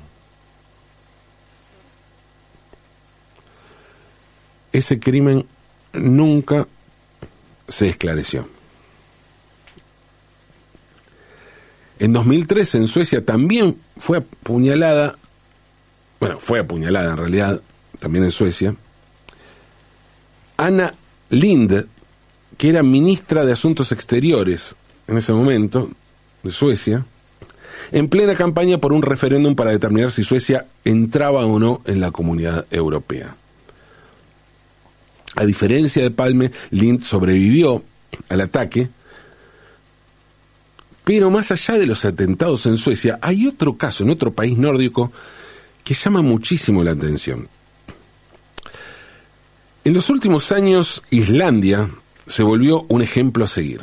ese 4.74 5.00
crimen 5.00 5.46
nunca 5.94 6.66
se 7.66 7.88
esclareció. 7.88 8.46
En 11.98 12.12
2003 12.12 12.74
en 12.74 12.88
Suecia 12.88 13.24
también 13.24 13.76
fue 13.96 14.18
apuñalada 14.18 15.16
bueno, 16.24 16.38
fue 16.40 16.58
apuñalada 16.58 17.10
en 17.10 17.18
realidad, 17.18 17.60
también 17.98 18.24
en 18.24 18.30
Suecia, 18.30 18.74
Ana 20.56 20.94
Lind, 21.28 21.86
que 22.56 22.70
era 22.70 22.82
ministra 22.82 23.44
de 23.44 23.52
Asuntos 23.52 23.92
Exteriores 23.92 24.74
en 25.06 25.18
ese 25.18 25.34
momento, 25.34 25.90
de 26.42 26.50
Suecia, 26.50 27.04
en 27.92 28.08
plena 28.08 28.34
campaña 28.34 28.78
por 28.78 28.94
un 28.94 29.02
referéndum 29.02 29.54
para 29.54 29.72
determinar 29.72 30.10
si 30.12 30.24
Suecia 30.24 30.66
entraba 30.86 31.44
o 31.44 31.58
no 31.58 31.82
en 31.84 32.00
la 32.00 32.10
comunidad 32.10 32.64
europea. 32.70 33.36
A 35.36 35.44
diferencia 35.44 36.02
de 36.02 36.10
Palme, 36.10 36.52
Lind 36.70 37.02
sobrevivió 37.02 37.82
al 38.28 38.40
ataque, 38.40 38.88
pero 41.04 41.30
más 41.30 41.50
allá 41.50 41.74
de 41.74 41.86
los 41.86 42.04
atentados 42.04 42.64
en 42.66 42.78
Suecia, 42.78 43.18
hay 43.20 43.46
otro 43.46 43.76
caso 43.76 44.04
en 44.04 44.10
otro 44.10 44.32
país 44.32 44.56
nórdico 44.56 45.12
que 45.84 45.94
llama 45.94 46.22
muchísimo 46.22 46.82
la 46.82 46.92
atención. 46.92 47.46
En 49.84 49.92
los 49.92 50.08
últimos 50.08 50.50
años, 50.50 51.02
Islandia 51.10 51.90
se 52.26 52.42
volvió 52.42 52.86
un 52.88 53.02
ejemplo 53.02 53.44
a 53.44 53.48
seguir. 53.48 53.82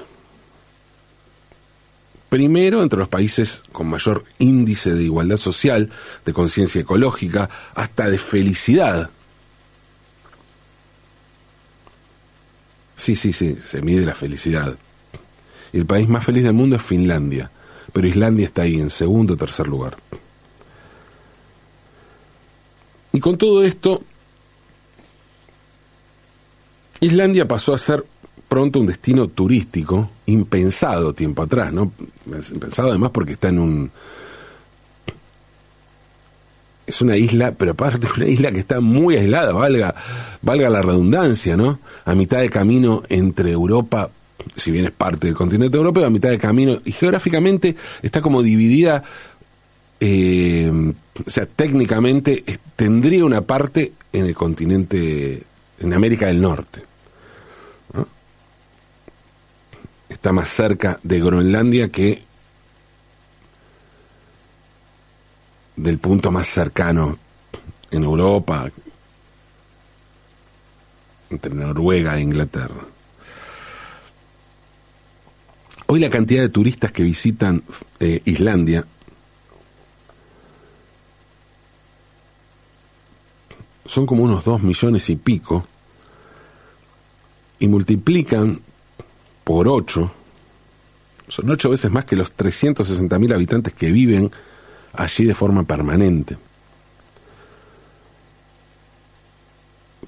Primero, 2.27 2.81
entre 2.81 2.97
los 2.97 3.09
países 3.09 3.61
con 3.71 3.87
mayor 3.87 4.23
índice 4.39 4.95
de 4.95 5.03
igualdad 5.03 5.37
social, 5.37 5.91
de 6.25 6.33
conciencia 6.33 6.81
ecológica, 6.81 7.49
hasta 7.75 8.09
de 8.09 8.17
felicidad. 8.17 9.11
Sí, 13.01 13.15
sí, 13.15 13.33
sí, 13.33 13.57
se 13.59 13.81
mide 13.81 14.05
la 14.05 14.13
felicidad. 14.13 14.77
El 15.73 15.87
país 15.87 16.07
más 16.07 16.23
feliz 16.23 16.43
del 16.43 16.53
mundo 16.53 16.75
es 16.75 16.83
Finlandia, 16.83 17.49
pero 17.91 18.07
Islandia 18.07 18.45
está 18.45 18.61
ahí 18.61 18.79
en 18.79 18.91
segundo 18.91 19.33
o 19.33 19.37
tercer 19.37 19.67
lugar. 19.67 19.97
Y 23.11 23.19
con 23.19 23.39
todo 23.39 23.63
esto, 23.63 24.03
Islandia 26.99 27.47
pasó 27.47 27.73
a 27.73 27.79
ser 27.79 28.05
pronto 28.47 28.79
un 28.79 28.85
destino 28.85 29.29
turístico 29.29 30.11
impensado 30.27 31.11
tiempo 31.11 31.41
atrás, 31.41 31.73
¿no? 31.73 31.93
Impensado 32.27 32.89
además 32.89 33.09
porque 33.11 33.33
está 33.33 33.49
en 33.49 33.57
un 33.57 33.91
es 36.91 37.01
una 37.01 37.15
isla, 37.15 37.53
pero 37.53 37.71
aparte 37.71 38.07
una 38.15 38.27
isla 38.27 38.51
que 38.51 38.59
está 38.59 38.79
muy 38.79 39.15
aislada, 39.15 39.53
valga, 39.53 39.95
valga 40.41 40.69
la 40.69 40.81
redundancia, 40.81 41.57
¿no? 41.57 41.79
A 42.05 42.13
mitad 42.15 42.39
de 42.39 42.49
camino 42.49 43.03
entre 43.09 43.51
Europa, 43.51 44.09
si 44.55 44.71
bien 44.71 44.85
es 44.85 44.91
parte 44.91 45.27
del 45.27 45.35
continente 45.35 45.77
europeo, 45.77 46.05
a 46.05 46.09
mitad 46.09 46.29
de 46.29 46.37
camino, 46.37 46.79
y 46.83 46.91
geográficamente 46.91 47.75
está 48.01 48.21
como 48.21 48.41
dividida 48.41 49.03
eh, 50.03 50.93
o 51.25 51.29
sea, 51.29 51.45
técnicamente 51.45 52.43
tendría 52.75 53.23
una 53.23 53.41
parte 53.41 53.93
en 54.11 54.25
el 54.25 54.33
continente, 54.33 55.43
en 55.79 55.93
América 55.93 56.27
del 56.27 56.41
Norte. 56.41 56.81
Está 60.09 60.33
más 60.33 60.49
cerca 60.49 60.99
de 61.03 61.19
Groenlandia 61.19 61.89
que 61.89 62.23
del 65.75 65.97
punto 65.97 66.31
más 66.31 66.47
cercano 66.47 67.17
en 67.89 68.03
Europa, 68.03 68.69
entre 71.29 71.53
Noruega 71.53 72.17
e 72.17 72.21
Inglaterra. 72.21 72.85
Hoy 75.87 75.99
la 75.99 76.09
cantidad 76.09 76.41
de 76.41 76.49
turistas 76.49 76.91
que 76.91 77.03
visitan 77.03 77.63
eh, 77.99 78.21
Islandia 78.25 78.85
son 83.85 84.05
como 84.05 84.23
unos 84.23 84.45
dos 84.45 84.61
millones 84.63 85.09
y 85.09 85.17
pico, 85.17 85.65
y 87.59 87.67
multiplican 87.67 88.59
por 89.43 89.67
ocho, 89.67 90.11
son 91.27 91.49
ocho 91.49 91.69
veces 91.69 91.91
más 91.91 92.05
que 92.05 92.15
los 92.15 92.31
360 92.31 93.19
mil 93.19 93.33
habitantes 93.33 93.73
que 93.73 93.91
viven 93.91 94.31
allí 94.93 95.25
de 95.25 95.35
forma 95.35 95.63
permanente. 95.63 96.37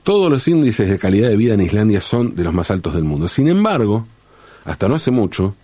Todos 0.03 0.29
los 0.29 0.47
índices 0.47 0.89
de 0.89 0.99
calidad 0.99 1.29
de 1.29 1.37
vida 1.37 1.53
en 1.53 1.61
Islandia 1.61 2.01
son 2.01 2.35
de 2.35 2.43
los 2.43 2.53
más 2.53 2.69
altos 2.71 2.93
del 2.93 3.05
mundo. 3.05 3.27
Sin 3.27 3.47
embargo, 3.47 4.05
hasta 4.65 4.87
no 4.87 4.95
hace 4.95 5.11
mucho, 5.11 5.55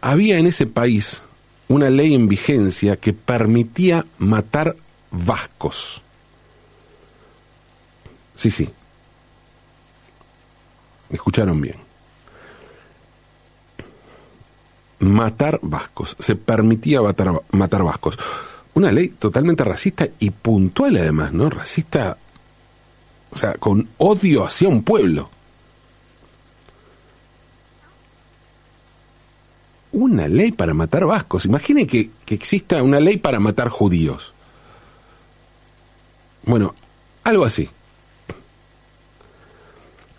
había 0.00 0.38
en 0.38 0.46
ese 0.46 0.66
país 0.66 1.22
una 1.68 1.90
ley 1.90 2.14
en 2.14 2.28
vigencia 2.28 2.96
que 2.96 3.12
permitía 3.12 4.06
matar 4.18 4.76
vascos. 5.10 6.00
Sí, 8.34 8.50
sí. 8.50 8.68
Escucharon 11.10 11.60
bien. 11.60 11.76
Matar 15.00 15.58
vascos. 15.62 16.16
Se 16.18 16.36
permitía 16.36 17.00
matar, 17.52 17.82
vascos. 17.82 18.18
Una 18.74 18.92
ley 18.92 19.08
totalmente 19.08 19.64
racista 19.64 20.06
y 20.18 20.30
puntual 20.30 20.96
además, 20.96 21.32
¿no? 21.32 21.50
Racista, 21.50 22.16
o 23.30 23.36
sea, 23.36 23.54
con 23.54 23.88
odio 23.98 24.44
hacia 24.44 24.68
un 24.68 24.82
pueblo. 24.82 25.30
Una 29.92 30.28
ley 30.28 30.52
para 30.52 30.74
matar 30.74 31.06
vascos. 31.06 31.46
Imaginen 31.46 31.86
que, 31.86 32.10
que 32.24 32.34
exista 32.34 32.82
una 32.82 33.00
ley 33.00 33.16
para 33.16 33.40
matar 33.40 33.68
judíos. 33.68 34.32
Bueno, 36.44 36.74
algo 37.24 37.44
así. 37.44 37.68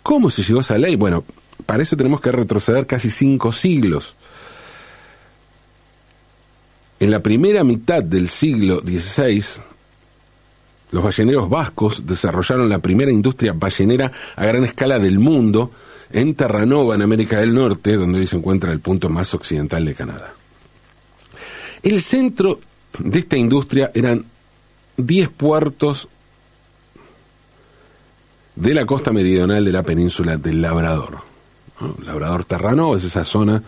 ¿Cómo 0.02 0.28
se 0.28 0.42
llegó 0.42 0.58
a 0.58 0.62
esa 0.62 0.76
ley? 0.76 0.96
Bueno, 0.96 1.24
para 1.64 1.82
eso 1.82 1.96
tenemos 1.96 2.20
que 2.20 2.32
retroceder 2.32 2.86
casi 2.86 3.10
cinco 3.10 3.52
siglos. 3.52 4.16
En 7.02 7.10
la 7.10 7.18
primera 7.18 7.64
mitad 7.64 8.00
del 8.00 8.28
siglo 8.28 8.80
XVI, 8.80 9.60
los 10.92 11.02
balleneros 11.02 11.50
vascos 11.50 12.06
desarrollaron 12.06 12.68
la 12.68 12.78
primera 12.78 13.10
industria 13.10 13.52
ballenera 13.52 14.12
a 14.36 14.46
gran 14.46 14.62
escala 14.62 15.00
del 15.00 15.18
mundo 15.18 15.72
en 16.12 16.36
Terranova, 16.36 16.94
en 16.94 17.02
América 17.02 17.40
del 17.40 17.56
Norte, 17.56 17.96
donde 17.96 18.20
hoy 18.20 18.28
se 18.28 18.36
encuentra 18.36 18.70
el 18.70 18.78
punto 18.78 19.08
más 19.08 19.34
occidental 19.34 19.84
de 19.84 19.94
Canadá. 19.96 20.32
El 21.82 22.00
centro 22.02 22.60
de 22.96 23.18
esta 23.18 23.36
industria 23.36 23.90
eran 23.92 24.24
10 24.96 25.28
puertos 25.30 26.08
de 28.54 28.74
la 28.74 28.86
costa 28.86 29.12
meridional 29.12 29.64
de 29.64 29.72
la 29.72 29.82
península 29.82 30.36
del 30.36 30.62
Labrador. 30.62 31.18
Labrador 32.06 32.44
Terrano 32.44 32.94
es 32.94 33.02
esa 33.02 33.24
zona 33.24 33.60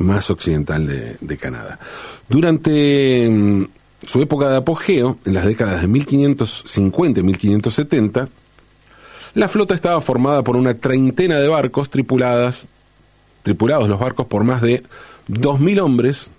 más 0.00 0.30
occidental 0.30 0.86
de, 1.20 1.36
Canadá. 1.36 1.78
Durante 2.28 3.28
mm, 3.28 3.64
su 4.06 4.20
época 4.22 4.48
de 4.48 4.56
apogeo, 4.56 5.18
en 5.24 5.34
las 5.34 5.46
décadas 5.46 5.80
de 5.80 5.88
1550 5.88 7.20
y 7.20 7.22
1570, 7.22 8.28
la 9.34 9.48
flota 9.48 9.74
estaba 9.74 10.00
formada 10.00 10.42
por 10.42 10.56
una 10.56 10.74
treintena 10.74 11.38
de 11.38 11.48
barcos 11.48 11.90
tripuladas, 11.90 12.66
tripulados 13.42 13.88
los 13.88 14.00
barcos 14.00 14.26
por 14.26 14.44
más 14.44 14.60
de 14.62 14.82
2.000 15.28 15.80
hombres 15.80 16.30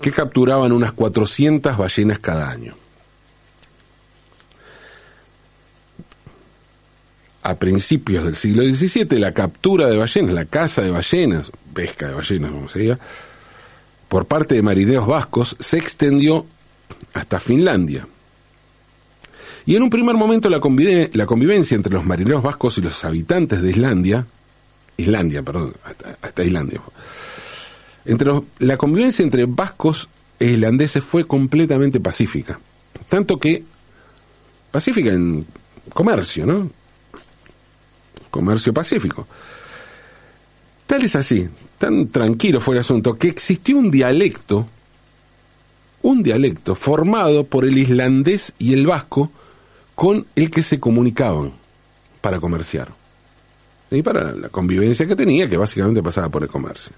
que 0.00 0.12
capturaban 0.12 0.72
unas 0.72 0.92
400 0.92 1.76
ballenas 1.78 2.18
cada 2.18 2.50
año. 2.50 2.74
A 7.42 7.56
principios 7.56 8.24
del 8.24 8.36
siglo 8.36 8.62
XVII, 8.62 9.18
la 9.18 9.32
captura 9.32 9.86
de 9.86 9.96
ballenas, 9.96 10.32
la 10.32 10.44
caza 10.44 10.82
de 10.82 10.90
ballenas, 10.90 11.50
pesca 11.74 12.08
de 12.08 12.14
ballenas, 12.14 12.50
como 12.52 12.68
se 12.68 12.78
diga, 12.78 12.98
por 14.08 14.26
parte 14.26 14.54
de 14.54 14.62
marineros 14.62 15.06
vascos, 15.06 15.56
se 15.58 15.78
extendió 15.78 16.46
hasta 17.14 17.40
Finlandia. 17.40 18.06
Y 19.66 19.76
en 19.76 19.82
un 19.82 19.90
primer 19.90 20.16
momento 20.16 20.48
la, 20.48 20.60
convivencia 20.60 21.74
entre 21.74 21.92
los 21.92 22.04
marineros 22.04 22.42
vascos 22.42 22.78
y 22.78 22.80
los 22.80 23.04
habitantes 23.04 23.62
de 23.62 23.70
Islandia, 23.70 24.26
Islandia, 24.96 25.42
perdón, 25.42 25.74
hasta, 26.22 26.44
Islandia, 26.44 26.80
entre 28.04 28.32
la 28.58 28.76
convivencia 28.76 29.22
entre 29.22 29.46
vascos 29.46 30.08
e 30.38 30.46
islandeses 30.46 31.04
fue 31.04 31.24
completamente 31.24 32.00
pacífica. 32.00 32.58
Tanto 33.08 33.38
que, 33.38 33.64
pacífica 34.72 35.10
en 35.10 35.46
comercio, 35.92 36.46
¿no? 36.46 36.81
Comercio 38.32 38.72
pacífico. 38.72 39.28
Tal 40.88 41.04
es 41.04 41.14
así, 41.14 41.48
tan 41.78 42.08
tranquilo 42.08 42.60
fue 42.60 42.74
el 42.74 42.80
asunto, 42.80 43.14
que 43.14 43.28
existió 43.28 43.78
un 43.78 43.92
dialecto, 43.92 44.66
un 46.02 46.24
dialecto 46.24 46.74
formado 46.74 47.44
por 47.44 47.64
el 47.64 47.78
islandés 47.78 48.54
y 48.58 48.72
el 48.72 48.86
vasco 48.88 49.30
con 49.94 50.26
el 50.34 50.50
que 50.50 50.62
se 50.62 50.80
comunicaban 50.80 51.52
para 52.20 52.40
comerciar. 52.40 52.88
Y 53.90 54.02
para 54.02 54.32
la 54.32 54.48
convivencia 54.48 55.06
que 55.06 55.14
tenía, 55.14 55.46
que 55.46 55.56
básicamente 55.56 56.02
pasaba 56.02 56.28
por 56.28 56.42
el 56.42 56.48
comercio. 56.48 56.92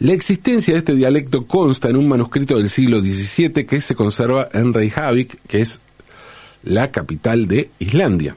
La 0.00 0.14
existencia 0.14 0.72
de 0.72 0.78
este 0.78 0.94
dialecto 0.94 1.46
consta 1.46 1.90
en 1.90 1.96
un 1.96 2.08
manuscrito 2.08 2.56
del 2.56 2.70
siglo 2.70 3.00
XVII 3.00 3.66
que 3.66 3.82
se 3.82 3.94
conserva 3.94 4.48
en 4.52 4.72
Reykjavik, 4.72 5.42
que 5.46 5.60
es 5.60 5.78
la 6.62 6.90
capital 6.90 7.46
de 7.46 7.70
Islandia. 7.78 8.34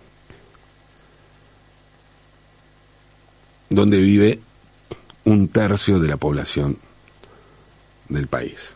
Donde 3.74 3.98
vive 3.98 4.40
un 5.26 5.48
tercio 5.48 6.00
de 6.00 6.08
la 6.08 6.18
población 6.18 6.78
del 8.10 8.28
país. 8.28 8.76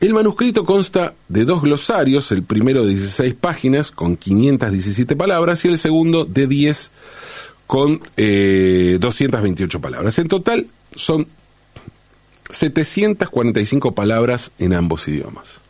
El 0.00 0.14
manuscrito 0.14 0.64
consta 0.64 1.14
de 1.28 1.44
dos 1.44 1.62
glosarios, 1.62 2.32
el 2.32 2.42
primero 2.42 2.82
de 2.82 2.90
16 2.90 3.34
páginas 3.34 3.90
con 3.90 4.16
517 4.16 5.14
palabras 5.14 5.64
y 5.64 5.68
el 5.68 5.78
segundo 5.78 6.24
de 6.24 6.46
10 6.46 6.90
con 7.66 7.98
228 7.98 9.76
eh, 9.76 9.80
palabras. 9.80 10.18
En 10.18 10.28
total 10.28 10.66
son 10.96 11.26
745 12.48 13.94
palabras 13.94 14.50
en 14.58 14.72
ambos 14.72 15.06
idiomas. 15.06 15.60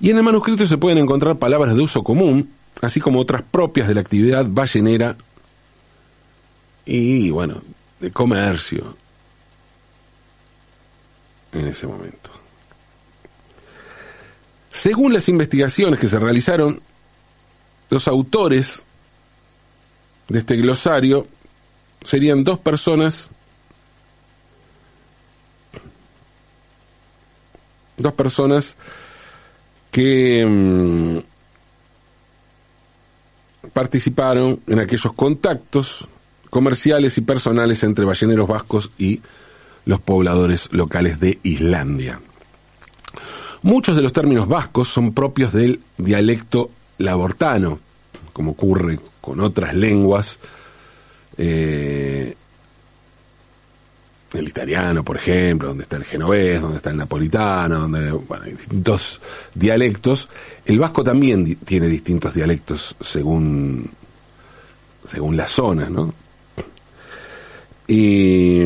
Y 0.00 0.10
en 0.10 0.16
el 0.16 0.22
manuscrito 0.22 0.66
se 0.66 0.78
pueden 0.78 0.98
encontrar 0.98 1.38
palabras 1.38 1.74
de 1.74 1.80
uso 1.80 2.02
común, 2.02 2.50
así 2.82 3.00
como 3.00 3.20
otras 3.20 3.42
propias 3.42 3.88
de 3.88 3.94
la 3.94 4.00
actividad 4.00 4.44
ballenera 4.46 5.16
y, 6.84 7.30
bueno, 7.30 7.62
de 8.00 8.10
comercio 8.10 8.96
en 11.52 11.68
ese 11.68 11.86
momento. 11.86 12.30
Según 14.70 15.12
las 15.12 15.28
investigaciones 15.28 16.00
que 16.00 16.08
se 16.08 16.18
realizaron, 16.18 16.80
los 17.88 18.08
autores 18.08 18.82
de 20.28 20.38
este 20.40 20.56
glosario 20.56 21.28
serían 22.02 22.42
dos 22.42 22.58
personas, 22.58 23.30
dos 27.96 28.12
personas 28.14 28.76
que 29.92 30.44
mm, 30.44 31.31
participaron 33.72 34.60
en 34.66 34.78
aquellos 34.78 35.12
contactos 35.12 36.08
comerciales 36.50 37.16
y 37.18 37.22
personales 37.22 37.82
entre 37.82 38.04
balleneros 38.04 38.48
vascos 38.48 38.90
y 38.98 39.20
los 39.84 40.00
pobladores 40.00 40.68
locales 40.72 41.18
de 41.18 41.38
Islandia. 41.42 42.20
Muchos 43.62 43.96
de 43.96 44.02
los 44.02 44.12
términos 44.12 44.48
vascos 44.48 44.88
son 44.88 45.14
propios 45.14 45.52
del 45.52 45.80
dialecto 45.96 46.70
labortano, 46.98 47.78
como 48.32 48.52
ocurre 48.52 48.98
con 49.20 49.40
otras 49.40 49.74
lenguas, 49.74 50.40
eh, 51.38 52.34
el 54.32 54.48
italiano, 54.48 55.04
por 55.04 55.16
ejemplo, 55.16 55.68
donde 55.68 55.82
está 55.82 55.96
el 55.96 56.04
genovés, 56.04 56.60
donde 56.60 56.78
está 56.78 56.90
el 56.90 56.96
napolitano, 56.96 57.80
donde, 57.80 58.12
bueno, 58.12 58.44
hay 58.44 58.52
distintos 58.52 59.20
dialectos. 59.54 60.28
El 60.64 60.78
vasco 60.78 61.04
también 61.04 61.56
tiene 61.56 61.86
distintos 61.88 62.34
dialectos 62.34 62.96
según, 63.00 63.90
según 65.08 65.36
la 65.36 65.46
zona, 65.46 65.90
¿no? 65.90 66.14
Y, 67.86 68.62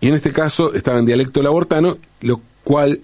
y 0.00 0.08
en 0.08 0.14
este 0.14 0.32
caso 0.32 0.72
estaba 0.72 0.98
en 0.98 1.06
dialecto 1.06 1.42
labortano, 1.42 1.98
lo 2.22 2.40
cual 2.62 3.00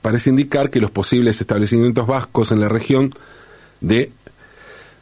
parece 0.00 0.30
indicar 0.30 0.70
que 0.70 0.80
los 0.80 0.90
posibles 0.90 1.40
establecimientos 1.40 2.06
vascos 2.06 2.52
en 2.52 2.60
la 2.60 2.68
región 2.68 3.12
de 3.80 4.10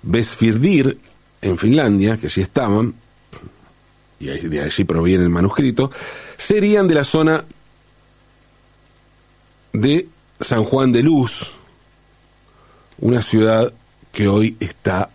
Vesfirdir, 0.03 0.99
en 1.43 1.59
Finlandia, 1.59 2.17
que 2.17 2.27
allí 2.27 2.43
estaban, 2.43 2.95
y 4.21 4.49
de 4.49 4.61
allí 4.63 4.85
proviene 4.85 5.25
el 5.25 5.31
manuscrito, 5.31 5.91
serían 6.37 6.87
de 6.87 6.95
la 6.95 7.05
zona 7.05 7.43
de 9.73 10.07
San 10.39 10.63
Juan 10.65 10.93
de 10.93 11.03
Luz, 11.03 11.53
una 12.99 13.23
ciudad 13.23 13.73
que 14.13 14.29
hoy 14.29 14.57
está 14.61 15.09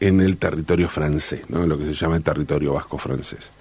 en 0.00 0.20
el 0.20 0.38
territorio 0.38 0.88
francés, 0.88 1.42
¿no? 1.48 1.66
lo 1.66 1.78
que 1.78 1.84
se 1.84 1.94
llama 1.94 2.16
el 2.16 2.22
territorio 2.22 2.72
vasco 2.72 2.96
francés. 2.96 3.52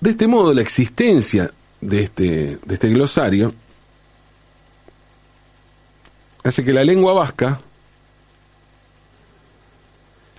De 0.00 0.10
este 0.10 0.26
modo, 0.26 0.52
la 0.52 0.62
existencia 0.62 1.50
de 1.80 2.02
este, 2.02 2.58
de 2.64 2.74
este 2.74 2.88
glosario 2.88 3.52
hace 6.42 6.64
que 6.64 6.72
la 6.72 6.84
lengua 6.84 7.12
vasca 7.12 7.60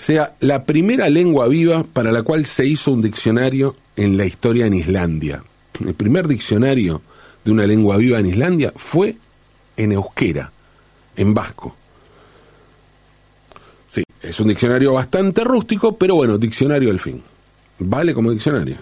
sea 0.01 0.33
la 0.39 0.63
primera 0.63 1.07
lengua 1.11 1.47
viva 1.47 1.83
para 1.83 2.11
la 2.11 2.23
cual 2.23 2.47
se 2.47 2.65
hizo 2.65 2.91
un 2.91 3.03
diccionario 3.03 3.75
en 3.95 4.17
la 4.17 4.25
historia 4.25 4.65
en 4.65 4.73
Islandia. 4.73 5.43
El 5.79 5.93
primer 5.93 6.27
diccionario 6.27 7.03
de 7.45 7.51
una 7.51 7.67
lengua 7.67 7.97
viva 7.97 8.17
en 8.17 8.25
Islandia 8.25 8.73
fue 8.75 9.15
en 9.77 9.91
euskera, 9.91 10.51
en 11.15 11.35
vasco. 11.35 11.75
Sí, 13.91 14.01
es 14.23 14.39
un 14.39 14.47
diccionario 14.47 14.93
bastante 14.93 15.43
rústico, 15.43 15.95
pero 15.95 16.15
bueno, 16.15 16.39
diccionario 16.39 16.89
al 16.89 16.99
fin. 16.99 17.21
Vale 17.77 18.15
como 18.15 18.31
diccionario. 18.31 18.77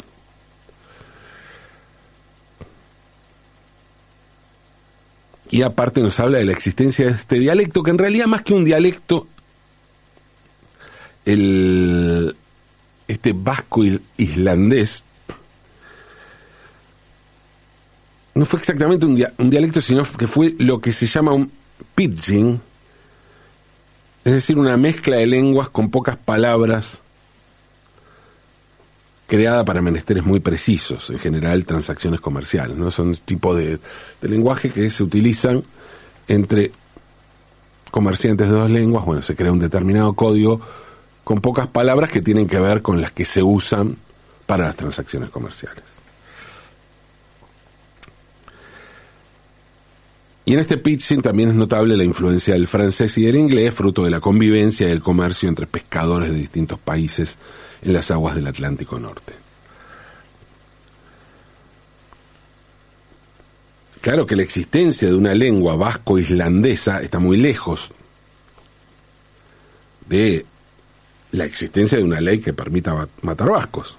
Y 5.52 5.64
aparte 5.64 6.02
nos 6.02 6.18
habla 6.22 6.38
de 6.38 6.46
la 6.46 6.54
existencia 6.54 7.08
de 7.08 7.12
este 7.12 7.40
dialecto, 7.40 7.84
que 7.84 7.92
en 7.92 7.98
realidad 7.98 8.28
más 8.28 8.44
que 8.44 8.54
un 8.54 8.64
dialecto, 8.64 9.28
el, 11.30 12.36
este 13.08 13.34
vasco 13.34 13.84
islandés 14.18 15.04
no 18.34 18.46
fue 18.46 18.60
exactamente 18.60 19.06
un, 19.06 19.50
dialecto, 19.50 19.82
sino 19.82 20.04
que 20.04 20.26
fue 20.26 20.56
lo 20.60 20.80
que 20.80 20.92
se 20.92 21.08
llama 21.08 21.34
un 21.34 21.52
pidgin, 21.94 22.60
es 24.24 24.34
decir, 24.34 24.58
una 24.58 24.78
mezcla 24.78 25.18
de 25.18 25.28
lenguas 25.28 25.70
con 25.70 25.90
pocas 25.90 26.16
palabras 26.18 27.02
creada 29.28 29.66
para 29.66 29.82
menesteres 29.82 30.24
muy 30.24 30.40
precisos, 30.40 31.10
en 31.10 31.20
general 31.20 31.66
transacciones 31.66 32.22
comerciales, 32.22 32.78
¿no? 32.78 32.90
Son 32.90 33.14
tipo 33.14 33.54
de, 33.54 33.78
de 34.22 34.30
lenguaje 34.30 34.72
que 34.72 34.90
se 34.90 35.04
utilizan 35.04 35.64
entre 36.28 36.72
comerciantes 37.92 38.48
de 38.48 38.54
dos 38.54 38.70
lenguas, 38.70 39.06
bueno, 39.06 39.22
se 39.22 39.36
crea 39.36 39.52
un 39.52 39.60
determinado 39.60 40.14
código 40.14 40.62
con 41.30 41.42
pocas 41.42 41.68
palabras 41.68 42.10
que 42.10 42.24
tienen 42.24 42.48
que 42.48 42.60
ver 42.60 42.82
con 42.82 43.02
las 43.02 43.12
que 43.12 43.24
se 43.24 43.44
usan 43.44 43.96
para 44.48 44.66
las 44.66 44.76
transacciones 44.76 45.30
comerciales. 45.30 45.84
Y 50.46 50.54
en 50.54 50.60
este 50.60 50.80
pitching 50.80 51.22
también 51.22 51.50
es 51.50 51.56
notable 51.56 51.96
la 51.96 52.04
influencia 52.04 52.56
del 52.56 52.66
francés 52.66 53.16
y 53.20 53.26
del 53.26 53.36
inglés, 53.36 53.76
fruto 53.76 54.04
de 54.04 54.10
la 54.10 54.20
convivencia 54.20 54.88
y 54.88 54.92
el 54.92 55.02
comercio 55.02 55.48
entre 55.48 55.68
pescadores 55.68 56.32
de 56.32 56.38
distintos 56.38 56.80
países 56.80 57.38
en 57.84 57.94
las 57.94 58.10
aguas 58.10 58.34
del 58.34 58.48
Atlántico 58.48 59.00
Norte. 59.00 59.34
Claro 64.02 64.26
que 64.26 64.36
la 64.36 64.42
existencia 64.42 65.10
de 65.10 65.14
una 65.14 65.36
lengua 65.36 65.76
vasco-islandesa 65.76 67.04
está 67.04 67.20
muy 67.20 67.38
lejos 67.38 67.92
de 70.08 70.48
la 71.32 71.46
existencia 71.46 71.98
de 71.98 72.04
una 72.04 72.22
ley 72.22 72.40
que 72.40 72.54
permita 72.54 73.08
matar 73.22 73.50
vascos. 73.50 73.98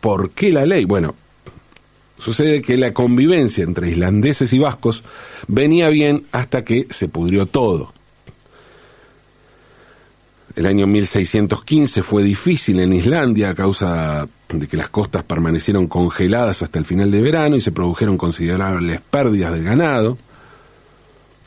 ¿Por 0.00 0.30
qué 0.30 0.52
la 0.52 0.66
ley? 0.66 0.84
Bueno, 0.84 1.14
sucede 2.18 2.62
que 2.62 2.76
la 2.76 2.92
convivencia 2.92 3.64
entre 3.64 3.90
islandeses 3.90 4.52
y 4.52 4.58
vascos 4.58 5.02
venía 5.48 5.88
bien 5.88 6.26
hasta 6.30 6.64
que 6.64 6.86
se 6.90 7.08
pudrió 7.08 7.46
todo. 7.46 7.92
El 10.54 10.66
año 10.66 10.86
1615 10.86 12.02
fue 12.02 12.22
difícil 12.22 12.78
en 12.78 12.92
Islandia 12.92 13.50
a 13.50 13.54
causa 13.54 14.28
de 14.48 14.68
que 14.68 14.76
las 14.76 14.88
costas 14.88 15.24
permanecieron 15.24 15.88
congeladas 15.88 16.62
hasta 16.62 16.78
el 16.78 16.84
final 16.84 17.10
de 17.10 17.20
verano 17.20 17.56
y 17.56 17.60
se 17.60 17.72
produjeron 17.72 18.16
considerables 18.16 19.00
pérdidas 19.00 19.52
de 19.52 19.62
ganado. 19.62 20.16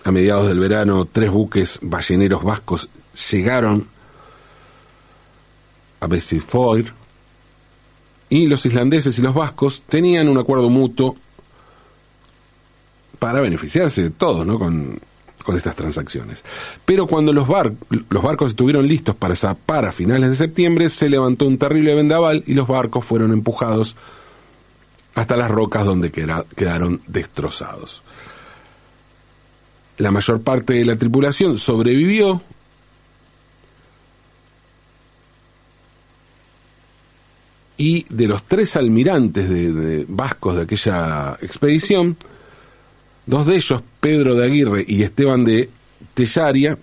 A 0.07 0.11
mediados 0.13 0.47
del 0.47 0.57
verano, 0.57 1.05
tres 1.11 1.29
buques 1.29 1.79
balleneros 1.81 2.41
vascos 2.41 2.87
llegaron 3.29 3.85
a 5.99 6.07
Bessifoir 6.07 6.93
y 8.29 8.47
los 8.47 8.65
islandeses 8.65 9.19
y 9.19 9.21
los 9.21 9.33
vascos 9.33 9.81
tenían 9.81 10.29
un 10.29 10.37
acuerdo 10.37 10.69
mutuo 10.69 11.13
para 13.19 13.41
beneficiarse 13.41 14.03
de 14.03 14.09
todos, 14.11 14.47
¿no? 14.47 14.57
Con 14.57 15.01
estas 15.57 15.75
transacciones. 15.75 16.45
Pero 16.85 17.05
cuando 17.05 17.33
los, 17.33 17.45
los 18.09 18.23
barcos 18.23 18.51
estuvieron 18.51 18.87
listos 18.87 19.13
para 19.13 19.35
zapar 19.35 19.83
a 19.83 19.91
finales 19.91 20.29
de 20.29 20.35
septiembre, 20.37 20.87
se 20.87 21.09
levantó 21.09 21.45
un 21.45 21.57
terrible 21.57 21.95
vendaval 21.95 22.45
y 22.47 22.53
los 22.53 22.69
barcos 22.69 23.03
fueron 23.03 23.33
empujados 23.33 23.97
hasta 25.15 25.35
las 25.35 25.51
rocas 25.51 25.83
donde 25.83 26.11
quedaron 26.11 27.01
destrozados. 27.07 28.03
La 29.97 30.11
mayor 30.11 30.41
parte 30.41 30.73
de 30.73 30.85
la 30.85 30.95
tripulación 30.95 31.57
sobrevivió 31.57 32.41
y 37.77 38.05
de 38.09 38.27
los 38.27 38.43
tres 38.43 38.75
almirantes 38.75 39.49
de, 39.49 40.05
vascos 40.07 40.55
de 40.55 40.61
aquella 40.63 41.37
expedición, 41.41 42.17
Dos 43.27 43.45
de 43.45 43.57
ellos, 43.57 43.83
Pedro 43.99 44.35
de 44.35 44.45
Aguirre 44.45 44.85
y 44.87 45.03
Esteban 45.03 45.43
de 45.43 45.69
Tellaria, 46.13 46.77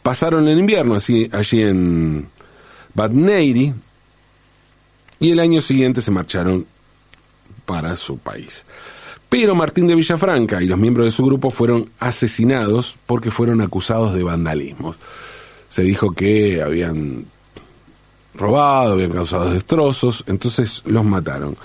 pasaron 0.00 0.46
el 0.46 0.60
invierno 0.60 0.94
así, 0.94 1.28
allí 1.32 1.60
en 1.60 2.28
Bad 2.94 3.10
Neyri 3.10 3.74
y 5.18 5.30
el 5.30 5.40
año 5.40 5.60
siguiente 5.60 6.00
se 6.00 6.12
marcharon 6.12 6.64
para 7.66 7.96
su 7.96 8.16
país. 8.18 8.64
Pero 9.36 9.56
Martín 9.56 9.88
de 9.88 9.96
Villafranca 9.96 10.62
y 10.62 10.66
los 10.66 10.78
miembros 10.78 11.06
de 11.06 11.10
su 11.10 11.26
grupo 11.26 11.50
fueron 11.50 11.90
asesinados 11.98 12.96
porque 13.04 13.32
fueron 13.32 13.60
acusados 13.62 14.14
de 14.14 14.22
vandalismo. 14.22 14.94
Se 15.68 15.82
dijo 15.82 16.12
que 16.12 16.62
habían 16.62 17.24
robado, 18.36 18.92
habían 18.92 19.10
causado 19.10 19.50
destrozos, 19.50 20.22
entonces 20.28 20.82
los 20.86 21.04
mataron. 21.04 21.56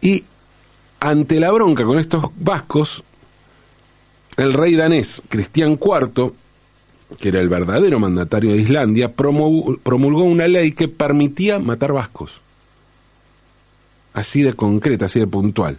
Y 0.00 0.24
ante 1.00 1.38
la 1.38 1.52
bronca 1.52 1.84
con 1.84 1.98
estos 1.98 2.30
vascos, 2.38 3.04
el 4.38 4.54
rey 4.54 4.74
danés 4.74 5.22
Cristian 5.28 5.72
IV, 5.72 6.32
que 7.20 7.28
era 7.28 7.42
el 7.42 7.50
verdadero 7.50 7.98
mandatario 7.98 8.52
de 8.52 8.62
Islandia, 8.62 9.12
promulgó 9.12 10.22
una 10.22 10.48
ley 10.48 10.72
que 10.72 10.88
permitía 10.88 11.58
matar 11.58 11.92
vascos. 11.92 12.40
Así 14.14 14.40
de 14.40 14.54
concreta, 14.54 15.04
así 15.04 15.20
de 15.20 15.26
puntual. 15.26 15.76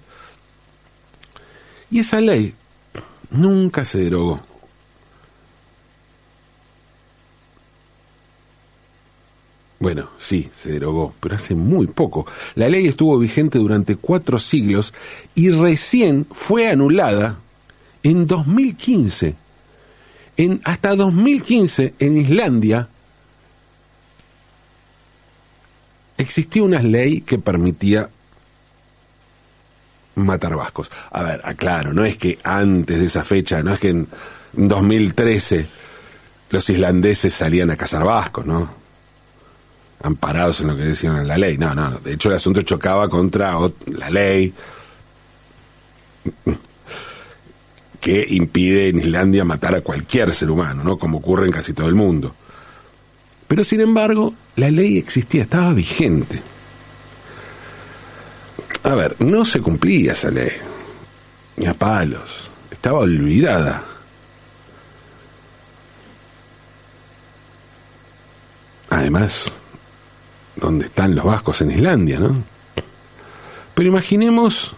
Y 1.91 1.99
esa 1.99 2.19
ley 2.19 2.53
nunca 3.31 3.85
se 3.85 3.99
derogó. 3.99 4.41
Bueno, 9.79 10.09
sí, 10.17 10.49
se 10.53 10.71
derogó, 10.71 11.13
pero 11.19 11.35
hace 11.35 11.53
muy 11.53 11.87
poco. 11.87 12.25
La 12.55 12.69
ley 12.69 12.87
estuvo 12.87 13.19
vigente 13.19 13.59
durante 13.59 13.95
cuatro 13.95 14.39
siglos 14.39 14.93
y 15.35 15.51
recién 15.51 16.25
fue 16.31 16.69
anulada 16.69 17.37
en 18.01 18.25
2015. 18.25 19.35
En, 20.37 20.61
hasta 20.63 20.95
2015 20.95 21.93
en 21.99 22.17
Islandia 22.17 22.89
existía 26.17 26.63
una 26.63 26.81
ley 26.81 27.21
que 27.21 27.37
permitía 27.37 28.09
matar 30.15 30.55
vascos. 30.55 30.91
A 31.11 31.23
ver, 31.23 31.41
aclaro, 31.43 31.93
no 31.93 32.03
es 32.05 32.17
que 32.17 32.39
antes 32.43 32.99
de 32.99 33.05
esa 33.05 33.23
fecha, 33.23 33.61
no 33.61 33.73
es 33.73 33.79
que 33.79 33.89
en 33.89 34.07
2013 34.53 35.65
los 36.49 36.69
islandeses 36.69 37.33
salían 37.33 37.71
a 37.71 37.75
cazar 37.75 38.03
vascos, 38.03 38.45
¿no? 38.45 38.85
amparados 40.05 40.61
en 40.61 40.67
lo 40.67 40.77
que 40.77 40.83
decían 40.83 41.17
en 41.17 41.27
la 41.27 41.37
ley. 41.37 41.57
No, 41.57 41.73
no, 41.73 41.99
de 41.99 42.13
hecho 42.13 42.29
el 42.29 42.35
asunto 42.35 42.61
chocaba 42.61 43.09
contra 43.09 43.57
la 43.97 44.09
ley 44.09 44.53
que 47.99 48.25
impide 48.29 48.89
en 48.89 48.99
Islandia 48.99 49.43
matar 49.43 49.75
a 49.75 49.81
cualquier 49.81 50.33
ser 50.33 50.51
humano, 50.51 50.83
¿no? 50.83 50.97
Como 50.97 51.17
ocurre 51.17 51.47
en 51.47 51.51
casi 51.51 51.73
todo 51.73 51.87
el 51.87 51.95
mundo. 51.95 52.35
Pero 53.47 53.63
sin 53.63 53.81
embargo, 53.81 54.33
la 54.55 54.69
ley 54.69 54.97
existía, 54.97 55.43
estaba 55.43 55.73
vigente. 55.73 56.39
A 58.83 58.95
ver, 58.95 59.15
no 59.19 59.43
se 59.45 59.61
cumplía 59.61 60.11
esa 60.11 60.29
ley, 60.29 60.51
ni 61.57 61.65
a 61.65 61.73
palos, 61.73 62.49
estaba 62.69 62.99
olvidada. 62.99 63.83
Además, 68.89 69.51
donde 70.55 70.85
están 70.85 71.15
los 71.15 71.25
vascos 71.25 71.61
en 71.61 71.71
Islandia, 71.71 72.19
¿no? 72.19 72.35
Pero 73.73 73.89
imaginemos, 73.89 74.73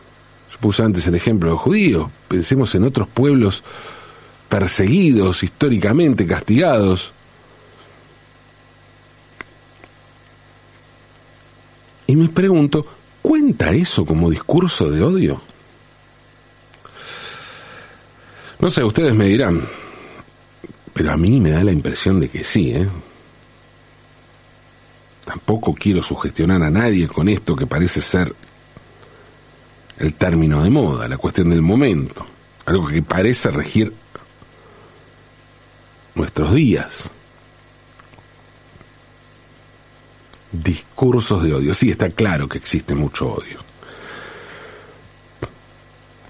yo 0.51 0.57
puse 0.59 0.83
antes 0.83 1.05
el 1.07 1.15
ejemplo 1.15 1.49
de 1.49 1.55
los 1.55 1.61
judíos, 1.61 2.09
pensemos 2.27 2.73
en 2.75 2.83
otros 2.83 3.07
pueblos 3.07 3.63
perseguidos, 4.49 5.43
históricamente 5.43 6.25
castigados. 6.25 7.11
Y 12.07 12.15
me 12.15 12.29
pregunto, 12.29 12.85
¿cuenta 13.27 13.71
eso 13.71 14.05
como 14.05 14.29
discurso 14.29 14.89
de 14.89 15.03
odio? 15.03 15.41
No 18.61 18.69
sé, 18.69 18.85
ustedes 18.85 19.13
me 19.13 19.25
dirán, 19.25 19.67
pero 20.93 21.11
a 21.11 21.17
mí 21.17 21.41
me 21.41 21.51
da 21.51 21.61
la 21.61 21.73
impresión 21.73 22.21
de 22.21 22.29
que 22.29 22.45
sí, 22.45 22.71
¿eh? 22.71 22.87
Tampoco 25.25 25.73
quiero 25.73 26.01
sugestionar 26.01 26.63
a 26.63 26.69
nadie 26.69 27.05
con 27.09 27.27
esto 27.27 27.53
que 27.53 27.67
parece 27.67 27.99
ser 27.99 28.33
el 29.99 30.13
término 30.13 30.63
de 30.63 30.69
moda, 30.69 31.09
la 31.09 31.17
cuestión 31.17 31.49
del 31.49 31.61
momento, 31.61 32.25
algo 32.65 32.87
que 32.87 33.01
parece 33.01 33.51
regir 33.51 33.91
nuestros 36.15 36.55
días. 36.55 37.09
Discursos 40.63 41.43
de 41.43 41.53
odio. 41.53 41.73
Sí, 41.73 41.89
está 41.91 42.09
claro 42.09 42.47
que 42.47 42.57
existe 42.57 42.95
mucho 42.95 43.33
odio. 43.33 43.59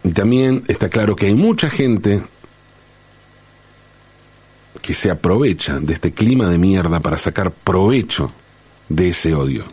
Y 0.04 0.12
también 0.12 0.64
está 0.68 0.90
claro 0.90 1.16
que 1.16 1.28
hay 1.28 1.36
mucha 1.36 1.70
gente 1.70 2.24
que 4.82 4.94
se 4.94 5.12
aprovecha 5.12 5.80
de 5.80 5.94
este 5.94 6.12
clima 6.12 6.48
de 6.48 6.58
mierda 6.58 7.00
para 7.00 7.18
sacar 7.18 7.52
provecho 7.52 8.32
de 8.90 9.10
ese 9.10 9.34
odio. 9.34 9.66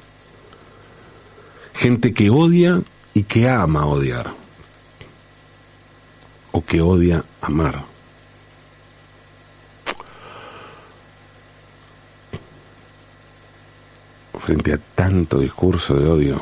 Gente 1.74 2.12
que 2.12 2.30
odia 2.30 2.82
y 3.12 3.22
que 3.22 3.48
ama 3.48 3.86
odiar. 3.86 4.32
O 6.52 6.64
que 6.64 6.80
odia 6.80 7.24
amar. 7.40 7.93
Frente 14.44 14.74
a 14.74 14.78
tanto 14.94 15.38
discurso 15.38 15.94
de 15.94 16.06
odio, 16.06 16.40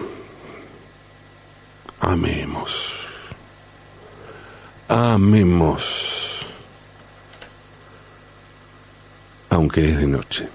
amemos. 2.01 3.07
Amemos. 4.89 6.45
Aunque 9.51 9.93
es 9.93 9.99
de 9.99 10.07
noche. 10.09 10.49